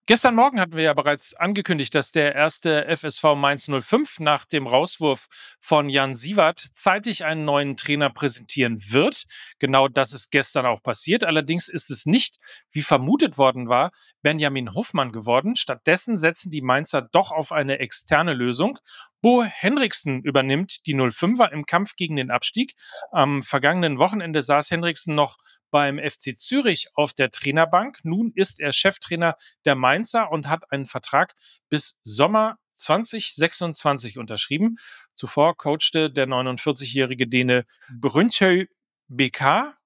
Gestern 0.08 0.36
Morgen 0.36 0.60
hatten 0.60 0.76
wir 0.76 0.84
ja 0.84 0.94
bereits 0.94 1.34
angekündigt, 1.34 1.92
dass 1.92 2.12
der 2.12 2.32
erste 2.32 2.86
FSV 2.96 3.34
Mainz 3.34 3.68
05 3.68 4.20
nach 4.20 4.44
dem 4.44 4.68
Rauswurf 4.68 5.26
von 5.58 5.88
Jan 5.88 6.14
Siewert 6.14 6.60
zeitig 6.60 7.24
einen 7.24 7.44
neuen 7.44 7.76
Trainer 7.76 8.08
präsentieren 8.10 8.78
wird. 8.92 9.24
Genau 9.58 9.88
das 9.88 10.12
ist 10.12 10.30
gestern 10.30 10.64
auch 10.64 10.80
passiert. 10.80 11.24
Allerdings 11.24 11.68
ist 11.68 11.90
es 11.90 12.06
nicht, 12.06 12.36
wie 12.70 12.82
vermutet 12.82 13.36
worden 13.36 13.68
war, 13.68 13.90
Benjamin 14.22 14.74
Hoffmann 14.74 15.10
geworden. 15.10 15.56
Stattdessen 15.56 16.18
setzen 16.18 16.52
die 16.52 16.62
Mainzer 16.62 17.02
doch 17.02 17.32
auf 17.32 17.50
eine 17.50 17.80
externe 17.80 18.32
Lösung. 18.32 18.78
Bo 19.26 19.42
Henriksen 19.42 20.22
übernimmt 20.22 20.86
die 20.86 20.94
05er 20.94 21.50
im 21.50 21.66
Kampf 21.66 21.96
gegen 21.96 22.14
den 22.14 22.30
Abstieg. 22.30 22.74
Am 23.10 23.42
vergangenen 23.42 23.98
Wochenende 23.98 24.40
saß 24.40 24.70
Henriksen 24.70 25.16
noch 25.16 25.38
beim 25.72 25.98
FC 25.98 26.38
Zürich 26.38 26.90
auf 26.94 27.12
der 27.12 27.32
Trainerbank. 27.32 28.04
Nun 28.04 28.30
ist 28.36 28.60
er 28.60 28.72
Cheftrainer 28.72 29.34
der 29.64 29.74
Mainzer 29.74 30.30
und 30.30 30.48
hat 30.48 30.70
einen 30.70 30.86
Vertrag 30.86 31.34
bis 31.68 31.98
Sommer 32.04 32.58
2026 32.76 34.16
unterschrieben. 34.16 34.76
Zuvor 35.16 35.56
coachte 35.56 36.08
der 36.08 36.28
49-jährige 36.28 37.26
Däne 37.26 37.66
Brünchøy 37.98 38.68
BK, 39.08 39.76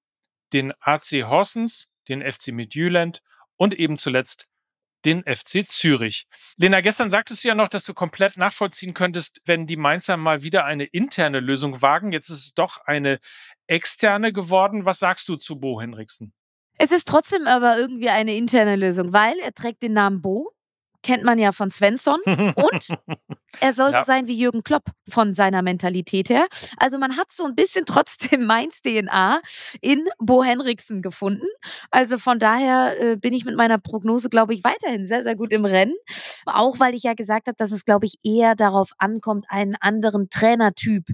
den 0.53 0.71
AC 0.81 1.23
Horsens, 1.23 1.87
den 2.09 2.21
FC 2.21 2.49
Midtjylland 2.49 3.23
und 3.55 3.73
eben 3.73 3.97
zuletzt 3.97 4.50
den 5.05 5.23
FC 5.23 5.67
Zürich. 5.67 6.27
Lena, 6.57 6.81
gestern 6.81 7.09
sagtest 7.09 7.43
du 7.43 7.47
ja 7.49 7.55
noch, 7.55 7.69
dass 7.69 7.83
du 7.83 7.93
komplett 7.93 8.37
nachvollziehen 8.37 8.93
könntest, 8.93 9.41
wenn 9.45 9.67
die 9.67 9.77
Mainzer 9.77 10.17
mal 10.17 10.43
wieder 10.43 10.65
eine 10.65 10.85
interne 10.85 11.39
Lösung 11.39 11.81
wagen. 11.81 12.11
Jetzt 12.11 12.29
ist 12.29 12.45
es 12.45 12.53
doch 12.53 12.77
eine 12.85 13.19
externe 13.67 14.33
geworden. 14.33 14.85
Was 14.85 14.99
sagst 14.99 15.29
du 15.29 15.35
zu 15.35 15.59
Bo 15.59 15.81
Henriksen? 15.81 16.33
Es 16.77 16.91
ist 16.91 17.07
trotzdem 17.07 17.47
aber 17.47 17.77
irgendwie 17.77 18.09
eine 18.09 18.35
interne 18.35 18.75
Lösung, 18.75 19.13
weil 19.13 19.37
er 19.43 19.53
trägt 19.53 19.83
den 19.83 19.93
Namen 19.93 20.21
Bo. 20.21 20.51
Kennt 21.03 21.23
man 21.23 21.39
ja 21.39 21.51
von 21.51 21.69
Svensson. 21.71 22.19
Und 22.25 22.87
er 23.59 23.73
soll 23.73 23.91
Ja. 23.91 24.01
so 24.01 24.05
sein 24.05 24.27
wie 24.27 24.37
Jürgen 24.37 24.63
Klopp 24.63 24.83
von 25.09 25.33
seiner 25.35 25.61
Mentalität 25.61 26.29
her. 26.29 26.45
Also 26.77 26.97
man 26.97 27.17
hat 27.17 27.31
so 27.31 27.45
ein 27.45 27.55
bisschen 27.55 27.85
trotzdem 27.85 28.45
Mainz 28.45 28.81
DNA 28.81 29.41
in 29.81 30.07
Bo 30.19 30.43
Henriksen 30.43 31.01
gefunden. 31.01 31.45
Also 31.89 32.17
von 32.17 32.39
daher 32.39 32.99
äh, 32.99 33.15
bin 33.17 33.33
ich 33.33 33.45
mit 33.45 33.55
meiner 33.55 33.77
Prognose, 33.77 34.29
glaube 34.29 34.53
ich, 34.53 34.63
weiterhin 34.63 35.05
sehr, 35.05 35.23
sehr 35.23 35.35
gut 35.35 35.51
im 35.51 35.65
Rennen. 35.65 35.95
Auch 36.45 36.79
weil 36.79 36.95
ich 36.95 37.03
ja 37.03 37.13
gesagt 37.13 37.47
habe, 37.47 37.55
dass 37.57 37.71
es, 37.71 37.85
glaube 37.85 38.05
ich, 38.05 38.15
eher 38.23 38.55
darauf 38.55 38.91
ankommt, 38.97 39.45
einen 39.49 39.75
anderen 39.79 40.29
Trainertyp 40.29 41.05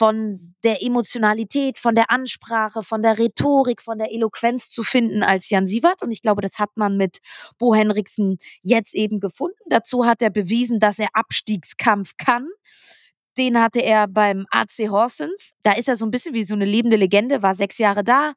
von 0.00 0.34
der 0.64 0.82
Emotionalität, 0.82 1.78
von 1.78 1.94
der 1.94 2.10
Ansprache, 2.10 2.82
von 2.82 3.02
der 3.02 3.18
Rhetorik, 3.18 3.82
von 3.82 3.98
der 3.98 4.10
Eloquenz 4.10 4.70
zu 4.70 4.82
finden 4.82 5.22
als 5.22 5.50
Jan 5.50 5.68
Sievert. 5.68 6.02
Und 6.02 6.10
ich 6.10 6.22
glaube, 6.22 6.40
das 6.40 6.58
hat 6.58 6.70
man 6.74 6.96
mit 6.96 7.18
Bo 7.58 7.74
Henriksen 7.74 8.38
jetzt 8.62 8.94
eben 8.94 9.20
gefunden. 9.20 9.58
Dazu 9.68 10.06
hat 10.06 10.22
er 10.22 10.30
bewiesen, 10.30 10.80
dass 10.80 10.98
er 10.98 11.08
Abstiegskampf 11.12 12.14
kann. 12.16 12.48
Den 13.36 13.60
hatte 13.60 13.80
er 13.80 14.08
beim 14.08 14.46
AC 14.50 14.88
Horsens. 14.88 15.52
Da 15.64 15.72
ist 15.72 15.86
er 15.86 15.96
so 15.96 16.06
ein 16.06 16.10
bisschen 16.10 16.32
wie 16.32 16.44
so 16.44 16.54
eine 16.54 16.64
lebende 16.64 16.96
Legende, 16.96 17.42
war 17.42 17.54
sechs 17.54 17.76
Jahre 17.76 18.02
da, 18.02 18.32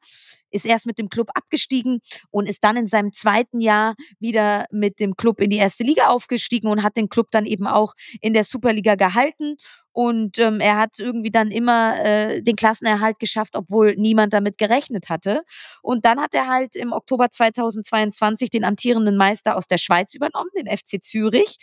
ist 0.54 0.64
erst 0.64 0.86
mit 0.86 0.98
dem 0.98 1.08
Club 1.08 1.30
abgestiegen 1.34 2.00
und 2.30 2.48
ist 2.48 2.62
dann 2.62 2.76
in 2.76 2.86
seinem 2.86 3.12
zweiten 3.12 3.60
Jahr 3.60 3.94
wieder 4.20 4.66
mit 4.70 5.00
dem 5.00 5.16
Club 5.16 5.40
in 5.40 5.50
die 5.50 5.56
erste 5.56 5.82
Liga 5.84 6.08
aufgestiegen 6.08 6.70
und 6.70 6.82
hat 6.82 6.96
den 6.96 7.08
Club 7.08 7.28
dann 7.30 7.44
eben 7.44 7.66
auch 7.66 7.94
in 8.20 8.32
der 8.32 8.44
Superliga 8.44 8.94
gehalten. 8.94 9.56
Und 9.94 10.40
ähm, 10.40 10.58
er 10.58 10.76
hat 10.76 10.98
irgendwie 10.98 11.30
dann 11.30 11.52
immer 11.52 12.04
äh, 12.04 12.42
den 12.42 12.56
Klassenerhalt 12.56 13.20
geschafft, 13.20 13.54
obwohl 13.54 13.94
niemand 13.94 14.32
damit 14.32 14.58
gerechnet 14.58 15.08
hatte. 15.08 15.42
Und 15.82 16.04
dann 16.04 16.20
hat 16.20 16.34
er 16.34 16.48
halt 16.48 16.74
im 16.74 16.92
Oktober 16.92 17.30
2022 17.30 18.50
den 18.50 18.64
amtierenden 18.64 19.16
Meister 19.16 19.56
aus 19.56 19.68
der 19.68 19.78
Schweiz 19.78 20.12
übernommen, 20.14 20.50
den 20.58 20.66
FC 20.66 21.00
Zürich. 21.00 21.58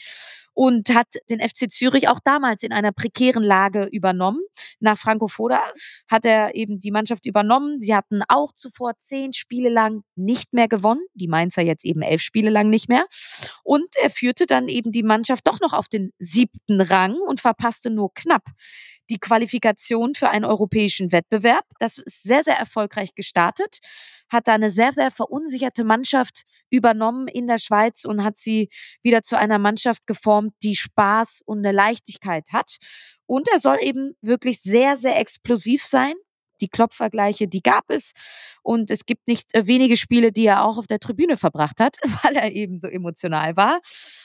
Und 0.54 0.94
hat 0.94 1.08
den 1.30 1.40
FC 1.40 1.72
Zürich 1.72 2.10
auch 2.10 2.20
damals 2.20 2.64
in 2.64 2.74
einer 2.74 2.92
prekären 2.92 3.44
Lage 3.44 3.86
übernommen. 3.86 4.42
Nach 4.80 4.98
Franco 4.98 5.28
Foda 5.28 5.62
hat 6.10 6.26
er 6.26 6.56
eben 6.56 6.80
die 6.80 6.92
Mannschaft 6.92 7.26
übernommen. 7.26 7.80
Sie 7.80 7.96
hatten 7.96 8.22
auch 8.28 8.54
zuvor 8.54 8.81
zehn 9.00 9.34
Spiele 9.34 9.70
lang 9.70 10.04
nicht 10.16 10.54
mehr 10.54 10.68
gewonnen. 10.68 11.06
Die 11.14 11.28
Mainzer 11.28 11.62
jetzt 11.62 11.86
eben 11.86 12.02
elf 12.02 12.22
Spiele 12.22 12.50
lang 12.50 12.70
nicht 12.70 12.90
mehr. 12.90 13.06
Und 13.64 13.96
er 14.02 14.10
führte 14.10 14.46
dann 14.46 14.68
eben 14.68 14.92
die 14.92 15.04
Mannschaft 15.04 15.48
doch 15.48 15.60
noch 15.60 15.74
auf 15.74 15.88
den 15.88 16.12
siebten 16.20 16.82
Rang 16.82 17.16
und 17.16 17.42
verpasste 17.42 17.90
nur 17.90 18.14
knapp 18.14 18.44
die 19.12 19.20
Qualifikation 19.20 20.16
für 20.16 20.30
einen 20.30 20.46
europäischen 20.46 21.12
Wettbewerb. 21.12 21.66
Das 21.80 21.98
ist 21.98 22.24
sehr, 22.24 22.44
sehr 22.44 22.58
erfolgreich 22.58 23.14
gestartet, 23.14 23.80
hat 24.30 24.48
da 24.48 24.54
eine 24.54 24.72
sehr, 24.72 24.94
sehr 24.94 25.12
verunsicherte 25.12 25.84
Mannschaft 25.84 26.44
übernommen 26.70 27.28
in 27.28 27.46
der 27.46 27.58
Schweiz 27.58 28.06
und 28.06 28.24
hat 28.24 28.38
sie 28.38 28.70
wieder 29.04 29.22
zu 29.22 29.38
einer 29.38 29.60
Mannschaft 29.60 30.08
geformt, 30.08 30.54
die 30.64 30.78
Spaß 30.78 31.42
und 31.46 31.60
eine 31.60 31.74
Leichtigkeit 31.76 32.46
hat. 32.54 32.78
Und 33.26 33.50
er 33.50 33.60
soll 33.60 33.80
eben 33.82 34.16
wirklich 34.22 34.62
sehr, 34.62 34.96
sehr 34.96 35.20
explosiv 35.20 35.84
sein. 35.84 36.14
Die 36.62 36.70
Kloppvergleiche, 36.70 37.48
die 37.48 37.62
gab 37.62 37.90
es. 37.90 38.12
Und 38.64 38.92
es 38.92 39.06
gibt 39.06 39.28
nicht 39.28 39.54
äh, 39.54 39.68
wenige 39.68 39.98
Spiele, 39.98 40.32
die 40.32 40.46
er 40.46 40.64
auch 40.64 40.78
auf 40.78 40.88
der 40.88 41.00
Tribüne 41.00 41.38
verbracht 41.38 41.80
hat, 41.80 41.98
weil 42.24 42.36
er 42.36 42.52
eben 42.52 42.80
so 42.80 42.88
emotional 42.88 43.58
war. 43.58 43.82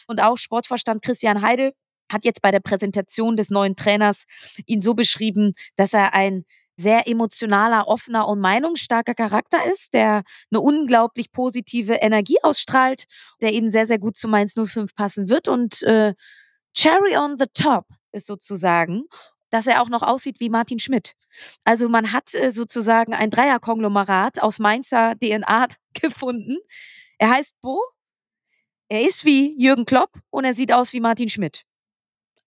Und 0.07 0.23
auch 0.23 0.37
Sportvorstand 0.37 1.03
Christian 1.03 1.43
Heidel 1.43 1.73
hat 2.11 2.25
jetzt 2.25 2.43
bei 2.43 2.51
der 2.51 2.61
Präsentation 2.61 3.37
des 3.37 3.51
neuen 3.51 3.75
Trainers 3.75 4.25
ihn 4.67 4.81
so 4.81 4.95
beschrieben, 4.95 5.55
dass 5.75 5.93
er 5.93 6.15
ein 6.15 6.45
sehr 6.77 7.09
emotionaler, 7.09 7.89
offener 7.89 8.29
und 8.29 8.39
meinungsstarker 8.41 9.15
Charakter 9.15 9.59
ist, 9.73 9.95
der 9.95 10.23
eine 10.51 10.61
unglaublich 10.61 11.33
positive 11.33 11.95
Energie 11.95 12.37
ausstrahlt, 12.43 13.05
der 13.41 13.55
eben 13.55 13.71
sehr, 13.71 13.87
sehr 13.87 13.99
gut 13.99 14.17
zu 14.17 14.29
Mainz 14.29 14.55
05 14.55 14.95
passen 14.95 15.29
wird. 15.29 15.49
Und 15.49 15.83
äh, 15.83 16.15
Cherry 16.75 17.17
on 17.17 17.37
the 17.39 17.47
top 17.55 17.87
ist 18.13 18.27
sozusagen, 18.27 19.05
dass 19.51 19.67
er 19.67 19.83
auch 19.83 19.89
noch 19.89 20.03
aussieht 20.03 20.41
wie 20.41 20.49
Martin 20.49 20.79
Schmidt. 20.79 21.15
Also 21.65 21.89
man 21.89 22.13
hat 22.13 22.35
äh, 22.35 22.51
sozusagen 22.51 23.15
ein 23.15 23.31
Dreierkonglomerat 23.31 24.43
aus 24.43 24.59
Mainzer 24.59 25.15
DNA 25.17 25.69
gefunden. 25.95 26.57
Er 27.19 27.31
heißt 27.31 27.55
Bo, 27.61 27.81
er 28.89 29.03
ist 29.03 29.25
wie 29.25 29.61
Jürgen 29.61 29.85
Klopp 29.85 30.13
und 30.31 30.45
er 30.45 30.55
sieht 30.55 30.73
aus 30.73 30.93
wie 30.93 31.01
Martin 31.01 31.29
Schmidt. 31.29 31.65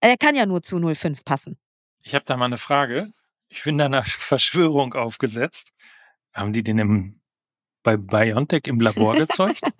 Er 0.00 0.16
kann 0.16 0.34
ja 0.34 0.46
nur 0.46 0.62
zu 0.62 0.78
05 0.78 1.24
passen. 1.24 1.58
Ich 2.02 2.14
habe 2.14 2.24
da 2.24 2.36
mal 2.36 2.46
eine 2.46 2.58
Frage. 2.58 3.12
Ich 3.48 3.64
bin 3.64 3.76
da 3.76 3.86
einer 3.86 4.02
Verschwörung 4.04 4.94
aufgesetzt. 4.94 5.68
Haben 6.32 6.52
die 6.52 6.62
den 6.62 6.78
im, 6.78 7.20
bei 7.82 7.96
BioNTech 7.96 8.62
im 8.66 8.80
Labor 8.80 9.14
gezeugt? 9.14 9.60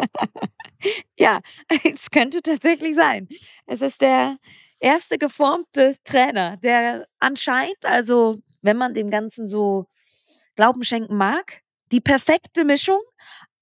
Ja, 1.18 1.40
es 1.84 2.10
könnte 2.10 2.40
tatsächlich 2.40 2.94
sein. 2.94 3.28
Es 3.66 3.82
ist 3.82 4.00
der 4.00 4.38
erste 4.80 5.18
geformte 5.18 5.96
Trainer, 6.04 6.56
der 6.56 7.06
anscheinend, 7.18 7.84
also 7.84 8.40
wenn 8.62 8.76
man 8.76 8.94
dem 8.94 9.10
Ganzen 9.10 9.46
so 9.46 9.86
Glauben 10.56 10.82
schenken 10.82 11.16
mag, 11.16 11.62
die 11.92 12.00
perfekte 12.00 12.64
Mischung 12.64 13.00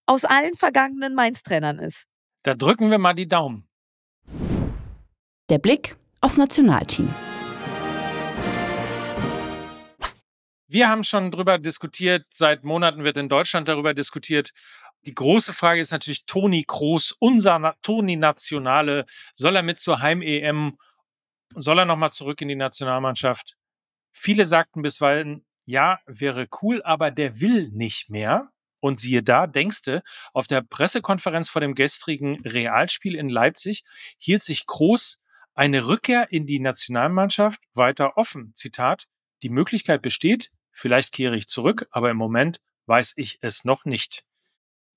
aus 0.07 0.25
allen 0.25 0.55
vergangenen 0.55 1.15
Mainz-Trainern 1.15 1.79
ist. 1.79 2.07
Da 2.43 2.55
drücken 2.55 2.91
wir 2.91 2.99
mal 2.99 3.13
die 3.13 3.29
Daumen. 3.29 3.69
Der 5.51 5.59
Blick 5.59 5.97
aufs 6.21 6.39
Nationalteam. 6.39 7.15
Wir 10.71 10.89
haben 10.89 11.05
schon 11.05 11.31
drüber 11.31 11.59
diskutiert, 11.59 12.27
seit 12.31 12.65
Monaten 12.65 13.03
wird 13.03 13.17
in 13.17 13.29
Deutschland 13.29 13.69
darüber 13.69 13.95
diskutiert. 13.95 14.51
Die 15.07 15.15
große 15.15 15.55
Frage 15.55 15.81
ist 15.81 15.93
natürlich 15.93 16.27
Toni 16.27 16.65
Kroos, 16.67 17.15
unser 17.19 17.59
Na 17.59 17.75
Toni 17.83 18.17
Nationale. 18.17 19.07
Soll 19.35 19.57
er 19.57 19.63
mit 19.63 19.79
zur 19.79 20.01
Heim-EM? 20.01 20.77
Soll 21.55 21.79
er 21.79 21.85
nochmal 21.85 22.13
zurück 22.13 22.41
in 22.41 22.49
die 22.49 22.57
Nationalmannschaft? 22.57 23.57
Viele 24.13 24.45
sagten 24.45 24.83
bisweilen, 24.83 25.45
ja, 25.65 26.01
wäre 26.07 26.49
cool, 26.63 26.83
aber 26.83 27.11
der 27.11 27.41
will 27.41 27.69
nicht 27.71 28.11
mehr. 28.11 28.51
Und 28.81 29.01
siehe 29.01 29.23
da, 29.23 29.47
denkste, 29.47 30.03
auf 30.33 30.47
der 30.47 30.63
Pressekonferenz 30.63 31.49
vor 31.49 31.61
dem 31.61 31.75
gestrigen 31.75 32.41
Realspiel 32.43 33.17
in 33.17 33.29
Leipzig 33.29 33.83
hielt 34.19 34.43
sich 34.43 34.67
Kroos 34.67 35.21
eine 35.55 35.89
Rückkehr 35.89 36.31
in 36.31 36.47
die 36.47 36.61
Nationalmannschaft 36.61 37.61
weiter 37.75 38.17
offen. 38.17 38.53
Zitat, 38.55 39.07
die 39.43 39.49
Möglichkeit 39.49 40.03
besteht, 40.03 40.53
vielleicht 40.71 41.11
kehre 41.11 41.37
ich 41.37 41.49
zurück, 41.49 41.89
aber 41.91 42.11
im 42.11 42.17
Moment 42.17 42.61
weiß 42.87 43.15
ich 43.17 43.39
es 43.41 43.65
noch 43.65 43.85
nicht. 43.85 44.25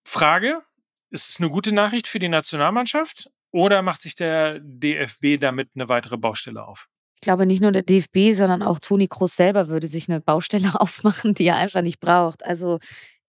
Frage, 0.06 0.62
ist 1.10 1.30
es 1.30 1.40
eine 1.40 1.50
gute 1.50 1.72
Nachricht 1.72 2.08
für 2.08 2.20
die 2.20 2.30
Nationalmannschaft 2.30 3.32
oder 3.52 3.82
macht 3.82 4.02
sich 4.02 4.16
der 4.16 4.60
DFB 4.60 5.40
damit 5.40 5.70
eine 5.76 5.90
weitere 5.90 6.18
Baustelle 6.18 6.66
auf? 6.66 6.88
Ich 7.16 7.22
glaube, 7.22 7.46
nicht 7.46 7.62
nur 7.62 7.72
der 7.72 7.84
DFB, 7.84 8.34
sondern 8.34 8.64
auch 8.64 8.80
Toni 8.80 9.08
Kroos 9.08 9.36
selber 9.36 9.68
würde 9.68 9.88
sich 9.88 10.10
eine 10.10 10.22
Baustelle 10.22 10.72
aufmachen, 10.80 11.34
die 11.34 11.46
er 11.46 11.58
einfach 11.58 11.82
nicht 11.82 12.00
braucht. 12.00 12.44
Also 12.46 12.80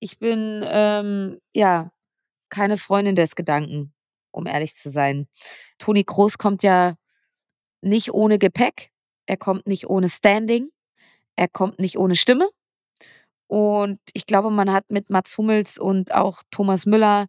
ich 0.01 0.19
bin 0.19 0.65
ähm, 0.67 1.39
ja 1.55 1.91
keine 2.49 2.77
Freundin 2.77 3.17
des 3.17 3.37
Gedanken, 3.37 3.93
um 4.31 4.47
ehrlich 4.47 4.75
zu 4.75 4.91
sein. 4.91 5.29
Toni 5.79 6.05
Kroos 6.05 6.39
kommt 6.39 6.63
ja 6.63 6.95
nicht 7.83 8.13
ohne 8.13 8.39
Gepäck, 8.39 8.91
er 9.27 9.37
kommt 9.37 9.67
nicht 9.67 9.89
ohne 9.89 10.09
Standing, 10.09 10.71
er 11.37 11.49
kommt 11.49 11.79
nicht 11.79 11.99
ohne 11.99 12.17
Stimme. 12.17 12.49
Und 13.47 14.01
ich 14.15 14.27
glaube, 14.27 14.51
man 14.51 14.73
hat 14.73 14.91
mit 14.91 15.11
Mats 15.11 15.37
Hummels 15.37 15.79
und 15.79 16.15
auch 16.15 16.43
Thomas 16.51 16.87
Müller 16.87 17.27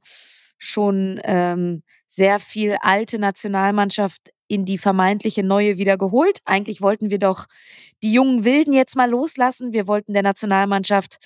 schon 0.63 1.19
ähm, 1.25 1.83
sehr 2.07 2.39
viel 2.39 2.77
alte 2.79 3.19
Nationalmannschaft 3.19 4.29
in 4.47 4.65
die 4.65 4.77
vermeintliche 4.77 5.43
neue 5.43 5.77
wieder 5.77 5.97
geholt. 5.97 6.39
Eigentlich 6.45 6.81
wollten 6.81 7.09
wir 7.09 7.19
doch 7.19 7.47
die 8.01 8.13
jungen 8.13 8.45
Wilden 8.45 8.73
jetzt 8.73 8.95
mal 8.95 9.09
loslassen. 9.09 9.73
Wir 9.73 9.87
wollten 9.87 10.13
der 10.13 10.23
Nationalmannschaft 10.23 11.17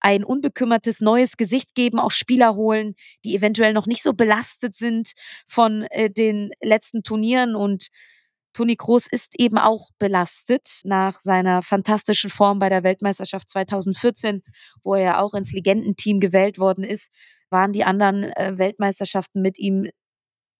ein 0.00 0.24
unbekümmertes 0.24 1.00
neues 1.00 1.36
Gesicht 1.36 1.74
geben, 1.74 1.98
auch 1.98 2.10
Spieler 2.10 2.54
holen, 2.54 2.94
die 3.24 3.34
eventuell 3.34 3.72
noch 3.72 3.86
nicht 3.86 4.02
so 4.02 4.12
belastet 4.12 4.74
sind 4.74 5.12
von 5.46 5.82
äh, 5.90 6.10
den 6.10 6.50
letzten 6.62 7.02
Turnieren 7.02 7.54
und 7.54 7.88
Toni 8.54 8.76
Kroos 8.76 9.06
ist 9.06 9.38
eben 9.38 9.58
auch 9.58 9.90
belastet 9.98 10.80
nach 10.84 11.20
seiner 11.20 11.60
fantastischen 11.60 12.30
Form 12.30 12.58
bei 12.58 12.70
der 12.70 12.84
Weltmeisterschaft 12.84 13.50
2014, 13.50 14.42
wo 14.82 14.94
er 14.94 15.02
ja 15.02 15.20
auch 15.20 15.34
ins 15.34 15.52
Legendenteam 15.52 16.20
gewählt 16.20 16.58
worden 16.58 16.82
ist, 16.82 17.10
waren 17.50 17.72
die 17.72 17.84
anderen 17.84 18.24
äh, 18.24 18.58
Weltmeisterschaften 18.58 19.42
mit 19.42 19.58
ihm 19.58 19.88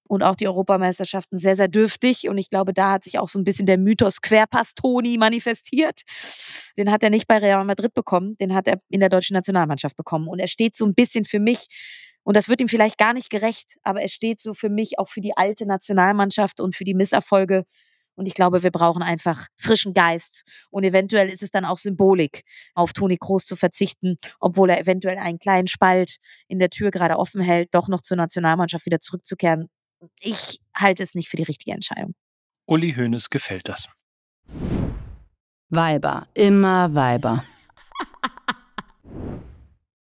und 0.09 0.23
auch 0.23 0.37
die 0.37 0.47
Europameisterschaften 0.47 1.39
sehr, 1.39 1.57
sehr 1.57 1.69
dürftig. 1.69 2.29
Und 2.29 2.39
ich 2.39 2.51
glaube, 2.51 2.73
da 2.73 2.93
hat 2.93 3.05
sich 3.05 3.19
auch 3.19 3.29
so 3.29 3.39
ein 3.39 3.45
bisschen 3.45 3.67
der 3.67 3.79
Mythos 3.79 4.21
Querpass 4.21 4.75
Toni 4.75 5.19
manifestiert. 5.19 6.03
Den 6.77 6.91
hat 6.91 7.03
er 7.03 7.11
nicht 7.11 7.27
bei 7.27 7.39
Real 7.39 7.65
Madrid 7.65 7.93
bekommen, 7.95 8.37
den 8.39 8.55
hat 8.55 8.69
er 8.69 8.81
in 8.89 9.01
der 9.01 9.09
deutschen 9.09 9.35
Nationalmannschaft 9.35 9.97
bekommen. 9.97 10.29
Und 10.29 10.39
er 10.39 10.49
steht 10.49 10.77
so 10.77 10.87
ein 10.87 10.95
bisschen 10.95 11.25
für 11.25 11.41
mich, 11.41 11.67
und 12.23 12.37
das 12.37 12.49
wird 12.49 12.61
ihm 12.61 12.69
vielleicht 12.69 12.99
gar 12.99 13.15
nicht 13.15 13.31
gerecht, 13.31 13.77
aber 13.85 14.03
er 14.03 14.09
steht 14.09 14.41
so 14.41 14.53
für 14.53 14.69
mich 14.69 14.99
auch 14.99 15.09
für 15.09 15.21
die 15.21 15.37
alte 15.37 15.65
Nationalmannschaft 15.65 16.61
und 16.61 16.75
für 16.75 16.83
die 16.83 16.95
Misserfolge. 16.95 17.65
Und 18.17 18.27
ich 18.27 18.35
glaube, 18.35 18.63
wir 18.63 18.71
brauchen 18.71 19.03
einfach 19.03 19.47
frischen 19.57 19.95
Geist. 19.95 20.43
Und 20.71 20.85
eventuell 20.85 21.29
ist 21.29 21.43
es 21.43 21.51
dann 21.51 21.65
auch 21.65 21.79
Symbolik, 21.79 22.43
auf 22.75 22.93
Toni 22.93 23.19
Kroos 23.19 23.47
zu 23.47 23.55
verzichten, 23.57 24.17
obwohl 24.41 24.71
er 24.71 24.81
eventuell 24.81 25.19
einen 25.19 25.39
kleinen 25.39 25.69
Spalt 25.69 26.17
in 26.49 26.59
der 26.59 26.71
Tür 26.71 26.91
gerade 26.91 27.19
offen 27.19 27.41
hält, 27.41 27.75
doch 27.75 27.89
noch 27.89 28.03
zur 28.03 28.17
Nationalmannschaft 28.17 28.87
wieder 28.87 29.01
zurückzukehren 29.01 29.69
ich 30.21 30.61
halte 30.75 31.03
es 31.03 31.15
nicht 31.15 31.29
für 31.29 31.37
die 31.37 31.43
richtige 31.43 31.73
Entscheidung. 31.73 32.15
Uli 32.67 32.93
Hoeneß 32.95 33.31
gefällt 33.31 33.69
das. 33.69 33.89
Weiber, 35.69 36.27
immer 36.35 36.95
Weiber. 36.95 37.45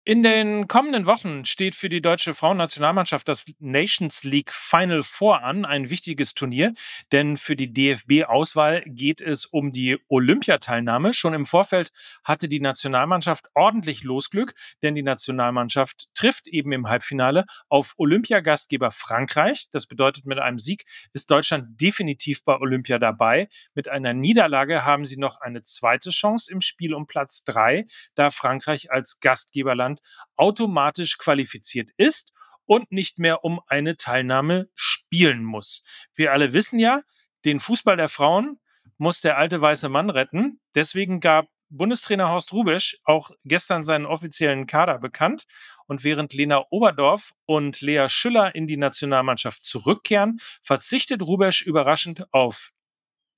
In 0.07 0.21
den 0.21 0.67
kommenden 0.67 1.07
Wochen 1.07 1.45
steht 1.45 1.73
für 1.73 1.89
die 1.89 1.99
deutsche 1.99 2.35
Frauennationalmannschaft 2.35 3.27
das 3.27 3.45
Nations 3.57 4.23
League 4.23 4.51
Final 4.51 5.01
Four 5.01 5.41
an, 5.41 5.65
ein 5.65 5.89
wichtiges 5.89 6.35
Turnier, 6.35 6.75
denn 7.11 7.37
für 7.37 7.55
die 7.55 7.73
DFB-Auswahl 7.73 8.83
geht 8.85 9.19
es 9.19 9.47
um 9.47 9.71
die 9.71 9.97
Olympiateilnahme. 10.07 11.11
Schon 11.11 11.33
im 11.33 11.47
Vorfeld 11.47 11.89
hatte 12.23 12.47
die 12.47 12.59
Nationalmannschaft 12.59 13.47
ordentlich 13.55 14.03
Losglück, 14.03 14.53
denn 14.83 14.93
die 14.93 15.01
Nationalmannschaft 15.01 16.13
trifft 16.13 16.47
eben 16.49 16.71
im 16.71 16.87
Halbfinale 16.87 17.45
auf 17.67 17.95
Olympiagastgeber 17.97 18.91
Frankreich. 18.91 19.69
Das 19.71 19.87
bedeutet, 19.87 20.27
mit 20.27 20.37
einem 20.37 20.59
Sieg 20.59 20.83
ist 21.13 21.31
Deutschland 21.31 21.81
definitiv 21.81 22.43
bei 22.43 22.59
Olympia 22.59 22.99
dabei. 22.99 23.47
Mit 23.73 23.87
einer 23.87 24.13
Niederlage 24.13 24.85
haben 24.85 25.07
sie 25.07 25.17
noch 25.17 25.41
eine 25.41 25.63
zweite 25.63 26.11
Chance 26.11 26.51
im 26.51 26.61
Spiel 26.61 26.93
um 26.93 27.07
Platz 27.07 27.43
drei, 27.43 27.87
da 28.13 28.29
Frankreich 28.29 28.91
als 28.91 29.19
Gastgeberland 29.19 29.94
Deutschland 29.95 30.01
automatisch 30.37 31.17
qualifiziert 31.17 31.91
ist 31.97 32.33
und 32.65 32.91
nicht 32.91 33.19
mehr 33.19 33.43
um 33.43 33.61
eine 33.67 33.95
Teilnahme 33.95 34.69
spielen 34.75 35.43
muss. 35.43 35.83
Wir 36.13 36.33
alle 36.33 36.53
wissen 36.53 36.79
ja, 36.79 37.01
den 37.45 37.59
Fußball 37.59 37.97
der 37.97 38.09
Frauen 38.09 38.59
muss 38.97 39.21
der 39.21 39.37
alte 39.37 39.61
weiße 39.61 39.89
Mann 39.89 40.09
retten. 40.09 40.59
Deswegen 40.73 41.19
gab 41.19 41.47
Bundestrainer 41.69 42.29
Horst 42.29 42.53
Rubesch 42.53 42.97
auch 43.03 43.31
gestern 43.43 43.83
seinen 43.83 44.05
offiziellen 44.05 44.67
Kader 44.67 44.99
bekannt. 44.99 45.45
Und 45.87 46.03
während 46.03 46.33
Lena 46.33 46.63
Oberdorf 46.69 47.33
und 47.45 47.81
Lea 47.81 48.07
Schüller 48.07 48.55
in 48.55 48.67
die 48.67 48.77
Nationalmannschaft 48.77 49.63
zurückkehren, 49.63 50.39
verzichtet 50.61 51.21
Rubesch 51.21 51.61
überraschend 51.61 52.25
auf 52.33 52.71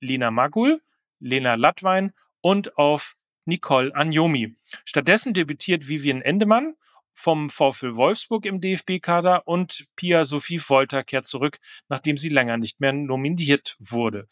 Lena 0.00 0.30
Magul, 0.30 0.80
Lena 1.18 1.54
Lattwein 1.54 2.12
und 2.40 2.76
auf 2.78 3.17
Nicole 3.48 3.94
Anjomi. 3.96 4.54
Stattdessen 4.84 5.34
debütiert 5.34 5.88
Vivian 5.88 6.22
Endemann 6.22 6.74
vom 7.14 7.50
VfL 7.50 7.96
Wolfsburg 7.96 8.46
im 8.46 8.60
DFB-Kader 8.60 9.48
und 9.48 9.86
Pia 9.96 10.24
Sophie 10.24 10.60
Wolter 10.68 11.02
kehrt 11.02 11.26
zurück, 11.26 11.58
nachdem 11.88 12.16
sie 12.16 12.28
länger 12.28 12.58
nicht 12.58 12.78
mehr 12.78 12.92
nominiert 12.92 13.76
wurde. 13.80 14.28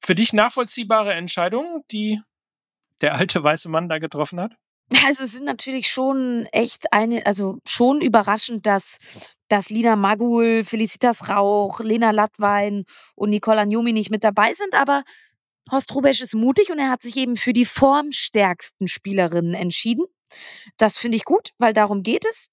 Für 0.00 0.16
dich 0.16 0.32
nachvollziehbare 0.32 1.12
Entscheidung, 1.12 1.84
die 1.92 2.20
der 3.00 3.14
alte 3.14 3.42
weiße 3.42 3.68
Mann 3.68 3.88
da 3.88 3.98
getroffen 3.98 4.40
hat? 4.40 4.56
Also 5.06 5.24
es 5.24 5.32
sind 5.32 5.44
natürlich 5.44 5.90
schon 5.90 6.46
echt 6.50 6.92
eine, 6.92 7.26
also 7.26 7.58
schon 7.66 8.00
überraschend, 8.00 8.66
dass, 8.66 8.96
dass 9.48 9.68
Lina 9.68 9.96
Magul, 9.96 10.64
Felicitas 10.64 11.28
Rauch, 11.28 11.80
Lena 11.80 12.10
Lattwein 12.10 12.84
und 13.14 13.30
Nicole 13.30 13.60
Anjomi 13.60 13.92
nicht 13.92 14.10
mit 14.10 14.24
dabei 14.24 14.54
sind, 14.54 14.74
aber 14.74 15.04
Horst 15.70 15.94
Rubesch 15.94 16.20
ist 16.20 16.34
mutig 16.34 16.70
und 16.70 16.78
er 16.78 16.90
hat 16.90 17.02
sich 17.02 17.16
eben 17.16 17.36
für 17.36 17.52
die 17.52 17.64
formstärksten 17.64 18.88
Spielerinnen 18.88 19.54
entschieden. 19.54 20.04
Das 20.76 20.98
finde 20.98 21.16
ich 21.16 21.24
gut, 21.24 21.50
weil 21.58 21.72
darum 21.72 22.02
geht 22.02 22.24
es 22.26 22.48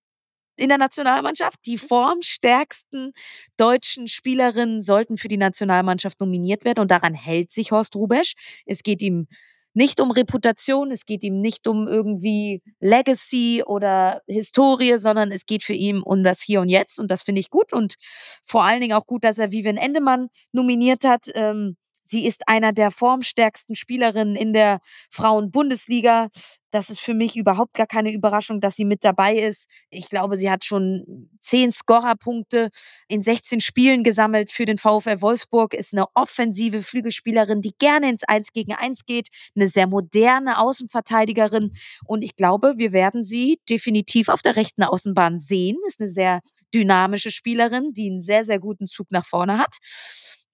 in 0.57 0.69
der 0.69 0.77
Nationalmannschaft. 0.77 1.59
Die 1.65 1.77
formstärksten 1.77 3.13
deutschen 3.57 4.07
Spielerinnen 4.07 4.81
sollten 4.81 5.17
für 5.17 5.27
die 5.27 5.37
Nationalmannschaft 5.37 6.19
nominiert 6.19 6.65
werden 6.65 6.79
und 6.79 6.91
daran 6.91 7.13
hält 7.13 7.51
sich 7.51 7.71
Horst 7.71 7.95
Rubesch. 7.95 8.33
Es 8.65 8.83
geht 8.83 9.01
ihm 9.01 9.27
nicht 9.73 9.99
um 9.99 10.11
Reputation, 10.11 10.89
es 10.91 11.05
geht 11.05 11.21
ihm 11.23 11.41
nicht 11.41 11.67
um 11.67 11.87
irgendwie 11.87 12.61
Legacy 12.79 13.61
oder 13.65 14.21
Historie, 14.25 14.97
sondern 14.97 15.31
es 15.31 15.45
geht 15.45 15.63
für 15.63 15.73
ihn 15.73 16.01
um 16.01 16.23
das 16.23 16.41
Hier 16.41 16.61
und 16.61 16.69
Jetzt 16.69 16.97
und 16.97 17.11
das 17.11 17.23
finde 17.23 17.41
ich 17.41 17.49
gut 17.49 17.73
und 17.73 17.95
vor 18.43 18.63
allen 18.63 18.79
Dingen 18.79 18.93
auch 18.95 19.05
gut, 19.05 19.25
dass 19.25 19.37
er 19.37 19.51
Vivian 19.51 19.77
Endemann 19.77 20.29
nominiert 20.53 21.03
hat. 21.03 21.29
Ähm, 21.35 21.75
Sie 22.05 22.25
ist 22.25 22.47
einer 22.47 22.71
der 22.71 22.91
formstärksten 22.91 23.75
Spielerinnen 23.75 24.35
in 24.35 24.53
der 24.53 24.79
Frauenbundesliga. 25.09 26.29
Das 26.71 26.89
ist 26.89 26.99
für 26.99 27.13
mich 27.13 27.35
überhaupt 27.35 27.73
gar 27.73 27.87
keine 27.87 28.11
Überraschung, 28.11 28.59
dass 28.61 28.75
sie 28.75 28.85
mit 28.85 29.03
dabei 29.03 29.35
ist. 29.35 29.67
Ich 29.89 30.09
glaube, 30.09 30.37
sie 30.37 30.51
hat 30.51 30.65
schon 30.65 31.29
zehn 31.39 31.71
Scorerpunkte 31.71 32.69
in 33.07 33.21
16 33.21 33.61
Spielen 33.61 34.03
gesammelt 34.03 34.51
für 34.51 34.65
den 34.65 34.77
VfL 34.77 35.21
Wolfsburg, 35.21 35.73
ist 35.73 35.93
eine 35.93 36.05
offensive 36.15 36.81
Flügelspielerin, 36.81 37.61
die 37.61 37.73
gerne 37.79 38.09
ins 38.09 38.23
Eins 38.23 38.51
gegen 38.51 38.73
Eins 38.73 39.05
geht, 39.05 39.29
eine 39.55 39.67
sehr 39.67 39.87
moderne 39.87 40.59
Außenverteidigerin. 40.59 41.71
Und 42.05 42.23
ich 42.23 42.35
glaube, 42.35 42.73
wir 42.77 42.91
werden 42.91 43.23
sie 43.23 43.59
definitiv 43.69 44.29
auf 44.29 44.41
der 44.41 44.55
rechten 44.55 44.83
Außenbahn 44.83 45.39
sehen. 45.39 45.77
Ist 45.87 46.01
eine 46.01 46.09
sehr 46.09 46.41
dynamische 46.73 47.31
Spielerin, 47.31 47.93
die 47.93 48.09
einen 48.09 48.21
sehr, 48.21 48.45
sehr 48.45 48.59
guten 48.59 48.87
Zug 48.87 49.07
nach 49.11 49.25
vorne 49.25 49.57
hat. 49.57 49.77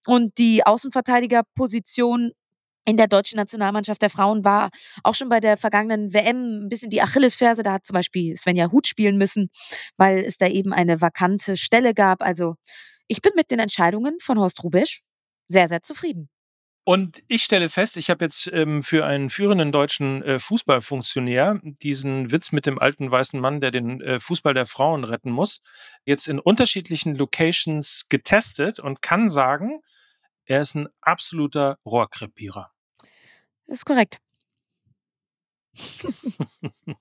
Und 0.06 0.38
die 0.38 0.66
Außenverteidigerposition 0.66 2.32
in 2.86 2.98
der 2.98 3.08
deutschen 3.08 3.38
Nationalmannschaft 3.38 4.02
der 4.02 4.10
Frauen 4.10 4.44
war 4.44 4.70
auch 5.04 5.14
schon 5.14 5.30
bei 5.30 5.40
der 5.40 5.56
vergangenen 5.56 6.14
WM 6.14 6.66
ein 6.66 6.70
bisschen 6.70 6.90
die 6.90 7.02
Achillesferse. 7.02 7.64
Da 7.64 7.74
hat 7.74 7.86
zum 7.86 7.94
Beispiel 7.94 8.36
Svenja 8.36 8.72
Huth 8.72 8.88
spielen 8.88 9.18
müssen, 9.18 9.50
weil 9.98 10.20
es 10.20 10.38
da 10.38 10.48
eben 10.48 10.74
eine 10.74 11.00
vakante 11.00 11.58
Stelle 11.58 11.94
gab. 11.94 12.24
Also 12.24 12.56
ich 13.08 13.22
bin 13.22 13.34
mit 13.36 13.52
den 13.52 13.60
Entscheidungen 13.60 14.18
von 14.20 14.40
Horst 14.40 14.64
Rubisch 14.64 15.02
sehr, 15.48 15.68
sehr 15.68 15.82
zufrieden. 15.82 16.30
Und 16.84 17.22
ich 17.28 17.44
stelle 17.44 17.70
fest, 17.70 17.96
ich 17.98 18.10
habe 18.10 18.26
jetzt 18.26 18.48
ähm, 18.48 18.82
für 18.82 19.06
einen 19.06 19.30
führenden 19.30 19.72
deutschen 19.72 20.24
äh, 20.24 20.40
Fußballfunktionär 20.40 21.60
diesen 21.64 22.32
Witz 22.32 22.52
mit 22.52 22.66
dem 22.66 22.80
alten 22.80 23.12
weißen 23.12 23.40
Mann, 23.40 23.62
der 23.62 23.70
den 23.70 24.02
äh, 24.02 24.20
Fußball 24.20 24.56
der 24.56 24.66
Frauen 24.66 25.04
retten 25.04 25.30
muss, 25.30 25.62
jetzt 26.06 26.28
in 26.28 26.40
unterschiedlichen 26.40 27.16
Locations 27.16 28.08
getestet 28.10 28.80
und 28.80 29.04
kann 29.04 29.30
sagen, 29.30 29.82
er 30.46 30.62
ist 30.62 30.74
ein 30.74 30.90
absoluter 31.02 31.78
Rohrkrepierer. 31.86 32.72
Das 33.68 33.78
ist 33.78 33.86
korrekt. 33.86 34.20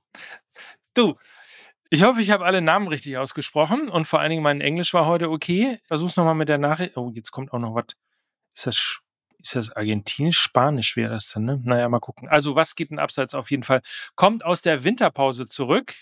du, 0.95 1.17
ich 1.89 2.03
hoffe, 2.03 2.21
ich 2.21 2.31
habe 2.31 2.45
alle 2.45 2.61
Namen 2.61 2.87
richtig 2.87 3.17
ausgesprochen 3.17 3.89
und 3.89 4.05
vor 4.05 4.21
allen 4.21 4.31
Dingen 4.31 4.43
mein 4.43 4.61
Englisch 4.61 4.93
war 4.93 5.07
heute 5.07 5.31
okay. 5.31 5.81
Versuch's 5.85 6.17
nochmal 6.17 6.35
mit 6.35 6.51
der 6.51 6.59
Nachricht. 6.59 6.99
Oh, 6.99 7.11
jetzt 7.15 7.31
kommt 7.31 7.53
auch 7.53 7.59
noch 7.59 7.75
was. 7.75 7.87
Ist 8.55 8.67
das 8.67 9.01
ist 9.43 9.57
das 9.57 9.73
Argentinisch? 9.73 10.39
Spanisch 10.39 10.97
wäre 10.97 11.13
das 11.13 11.29
dann, 11.33 11.45
ne? 11.45 11.61
Naja, 11.65 11.89
mal 11.89 12.01
gucken. 12.01 12.29
Also, 12.29 12.55
was 12.55 12.75
geht 12.75 12.91
denn 12.91 12.99
abseits 12.99 13.35
auf 13.35 13.51
jeden 13.51 13.63
Fall? 13.63 13.81
Kommt 14.15 14.45
aus 14.45 14.63
der 14.63 14.85
Winterpause 14.85 15.47
zurück. 15.47 15.95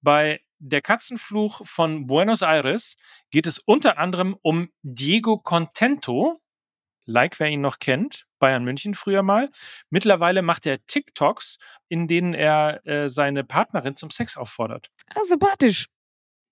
Bei 0.00 0.40
Der 0.58 0.82
Katzenfluch 0.82 1.66
von 1.66 2.06
Buenos 2.06 2.42
Aires 2.42 2.96
geht 3.30 3.46
es 3.46 3.58
unter 3.58 3.96
anderem 3.98 4.36
um 4.42 4.70
Diego 4.82 5.38
Contento. 5.38 6.38
Like, 7.06 7.40
wer 7.40 7.48
ihn 7.48 7.62
noch 7.62 7.78
kennt. 7.78 8.26
Bayern 8.38 8.64
München 8.64 8.94
früher 8.94 9.22
mal. 9.22 9.48
Mittlerweile 9.88 10.42
macht 10.42 10.66
er 10.66 10.84
TikToks, 10.86 11.58
in 11.88 12.08
denen 12.08 12.34
er 12.34 12.86
äh, 12.86 13.08
seine 13.08 13.42
Partnerin 13.42 13.96
zum 13.96 14.10
Sex 14.10 14.36
auffordert. 14.36 14.90
Ah, 15.14 15.24
sympathisch. 15.24 15.88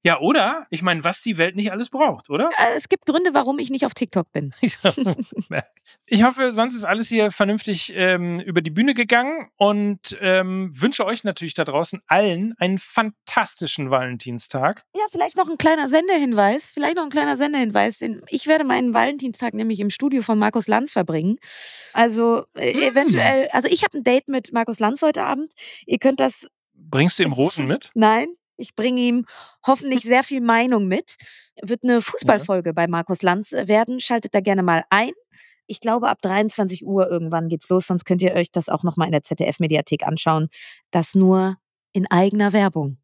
Ja, 0.04 0.20
oder? 0.20 0.66
Ich 0.70 0.82
meine, 0.82 1.02
was 1.02 1.22
die 1.22 1.38
Welt 1.38 1.56
nicht 1.56 1.72
alles 1.72 1.90
braucht, 1.90 2.30
oder? 2.30 2.50
Äh, 2.56 2.76
es 2.76 2.88
gibt 2.88 3.04
Gründe, 3.04 3.34
warum 3.34 3.58
ich 3.58 3.68
nicht 3.68 3.84
auf 3.84 3.94
TikTok 3.94 4.30
bin. 4.30 4.54
ich 6.06 6.22
hoffe, 6.22 6.52
sonst 6.52 6.76
ist 6.76 6.84
alles 6.84 7.08
hier 7.08 7.32
vernünftig 7.32 7.92
ähm, 7.96 8.38
über 8.38 8.60
die 8.60 8.70
Bühne 8.70 8.94
gegangen 8.94 9.48
und 9.56 10.16
ähm, 10.20 10.70
wünsche 10.72 11.04
euch 11.04 11.24
natürlich 11.24 11.54
da 11.54 11.64
draußen 11.64 12.00
allen 12.06 12.54
einen 12.58 12.78
fantastischen 12.78 13.90
Valentinstag. 13.90 14.84
Ja, 14.94 15.02
vielleicht 15.10 15.36
noch 15.36 15.50
ein 15.50 15.58
kleiner 15.58 15.88
Sendehinweis. 15.88 16.70
Vielleicht 16.72 16.96
noch 16.96 17.04
ein 17.04 17.10
kleiner 17.10 17.36
Sendehinweis. 17.36 18.00
Ich 18.28 18.46
werde 18.46 18.62
meinen 18.62 18.94
Valentinstag 18.94 19.52
nämlich 19.54 19.80
im 19.80 19.90
Studio 19.90 20.22
von 20.22 20.38
Markus 20.38 20.68
Lanz 20.68 20.92
verbringen. 20.92 21.38
Also 21.92 22.44
äh, 22.54 22.72
hm. 22.72 22.82
eventuell, 22.82 23.48
also 23.48 23.68
ich 23.68 23.82
habe 23.82 23.98
ein 23.98 24.04
Date 24.04 24.28
mit 24.28 24.52
Markus 24.52 24.78
Lanz 24.78 25.02
heute 25.02 25.24
Abend. 25.24 25.52
Ihr 25.86 25.98
könnt 25.98 26.20
das. 26.20 26.46
Bringst 26.74 27.18
du 27.18 27.24
ihm 27.24 27.32
Rosen 27.32 27.66
mit? 27.66 27.90
Nein, 27.94 28.28
ich 28.58 28.74
bringe 28.74 29.00
ihm 29.00 29.24
hoffentlich 29.66 30.02
sehr 30.02 30.22
viel 30.22 30.40
Meinung 30.40 30.86
mit. 30.86 31.16
Wird 31.62 31.84
eine 31.84 32.02
Fußballfolge 32.02 32.70
ja. 32.70 32.74
bei 32.74 32.86
Markus 32.86 33.22
Lanz 33.22 33.52
äh, 33.52 33.68
werden. 33.68 34.00
Schaltet 34.00 34.34
da 34.34 34.40
gerne 34.40 34.62
mal 34.62 34.84
ein. 34.90 35.12
Ich 35.66 35.80
glaube, 35.80 36.08
ab 36.08 36.20
23 36.22 36.86
Uhr 36.86 37.08
irgendwann 37.10 37.48
geht's 37.48 37.68
los, 37.68 37.86
sonst 37.86 38.04
könnt 38.04 38.22
ihr 38.22 38.32
euch 38.32 38.50
das 38.50 38.68
auch 38.68 38.82
nochmal 38.82 39.06
in 39.06 39.12
der 39.12 39.22
ZDF-Mediathek 39.22 40.06
anschauen. 40.06 40.48
Das 40.90 41.14
nur 41.14 41.56
in 41.92 42.10
eigener 42.10 42.52
Werbung. 42.52 42.98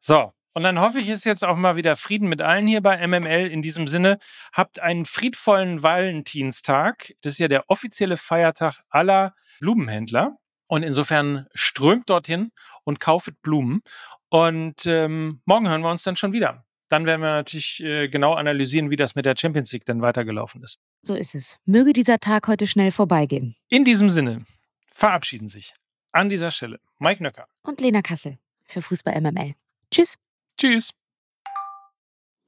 So, 0.00 0.32
und 0.52 0.64
dann 0.64 0.80
hoffe 0.80 0.98
ich, 0.98 1.08
ist 1.08 1.24
jetzt 1.24 1.44
auch 1.44 1.56
mal 1.56 1.76
wieder 1.76 1.94
Frieden 1.94 2.28
mit 2.28 2.42
allen 2.42 2.66
hier 2.66 2.80
bei 2.82 3.06
MML. 3.06 3.46
In 3.46 3.62
diesem 3.62 3.86
Sinne, 3.86 4.18
habt 4.52 4.80
einen 4.80 5.06
friedvollen 5.06 5.84
Valentinstag. 5.84 7.14
Das 7.20 7.34
ist 7.34 7.38
ja 7.38 7.46
der 7.46 7.64
offizielle 7.68 8.16
Feiertag 8.16 8.82
aller 8.90 9.34
Blumenhändler. 9.60 10.36
Und 10.68 10.82
insofern 10.82 11.46
strömt 11.54 12.08
dorthin 12.08 12.52
und 12.84 13.00
kauft 13.00 13.32
Blumen. 13.42 13.82
Und 14.28 14.86
ähm, 14.86 15.40
morgen 15.44 15.68
hören 15.68 15.80
wir 15.80 15.90
uns 15.90 16.02
dann 16.02 16.16
schon 16.16 16.32
wieder. 16.32 16.64
Dann 16.88 17.04
werden 17.04 17.20
wir 17.20 17.32
natürlich 17.32 17.82
äh, 17.82 18.08
genau 18.08 18.34
analysieren, 18.34 18.90
wie 18.90 18.96
das 18.96 19.14
mit 19.14 19.26
der 19.26 19.34
Champions 19.36 19.72
League 19.72 19.84
dann 19.84 20.00
weitergelaufen 20.00 20.62
ist. 20.62 20.78
So 21.02 21.14
ist 21.14 21.34
es. 21.34 21.58
Möge 21.64 21.92
dieser 21.92 22.18
Tag 22.18 22.48
heute 22.48 22.66
schnell 22.66 22.92
vorbeigehen. 22.92 23.56
In 23.68 23.84
diesem 23.84 24.08
Sinne 24.08 24.44
verabschieden 24.92 25.48
sich 25.48 25.74
an 26.12 26.30
dieser 26.30 26.50
Stelle 26.50 26.80
Mike 26.98 27.22
Nöcker 27.22 27.46
und 27.62 27.80
Lena 27.80 28.00
Kassel 28.02 28.38
für 28.66 28.80
Fußball 28.82 29.20
MML. 29.20 29.54
Tschüss. 29.90 30.16
Tschüss. 30.56 30.92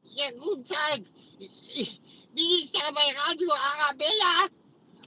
Ja, 0.02 0.30
guten 0.38 0.64
Tag. 0.64 1.00
Bin 1.38 1.48
ich 2.36 2.72
da 2.72 2.90
bei 2.92 3.00
Radio 3.16 3.48
Arabella. 3.52 4.59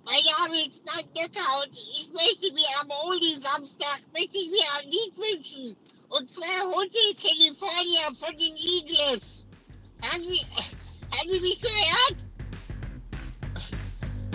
Mein 0.05 0.21
Name 0.37 0.55
ist 0.67 0.83
Mike 0.83 1.07
Decker 1.15 1.63
und 1.63 1.73
ich 1.73 2.09
möchte 2.13 2.53
mir 2.53 2.67
am 2.81 2.89
Oli-Samstag 2.89 4.01
möchte 4.11 4.37
ich 4.37 4.49
mir 4.49 4.65
ein 4.77 4.89
Lied 4.89 5.17
wünschen. 5.17 5.77
Und 6.09 6.29
zwar 6.29 6.69
Hotel 6.69 7.13
California 7.21 8.11
von 8.13 8.35
den 8.37 8.53
Eagles. 8.53 9.45
Haben 10.01 10.25
Sie, 10.25 10.41
haben 11.09 11.29
Sie 11.29 11.39
mich 11.39 11.61
gehört? 11.61 12.17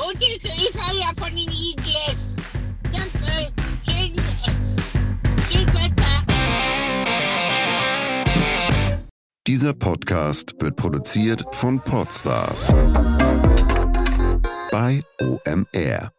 Hotel 0.00 0.38
California 0.38 1.12
von 1.18 1.37
den 1.37 1.50
Eagles. 1.50 2.37
Danke. 2.85 3.52
Schön, 3.85 4.16
schön 5.50 5.66
Wetter. 5.66 6.24
Dieser 9.46 9.74
Podcast 9.74 10.54
wird 10.61 10.76
produziert 10.76 11.44
von 11.54 11.78
Podstars 11.81 12.72
bei 14.70 15.02
OMR. 15.20 16.17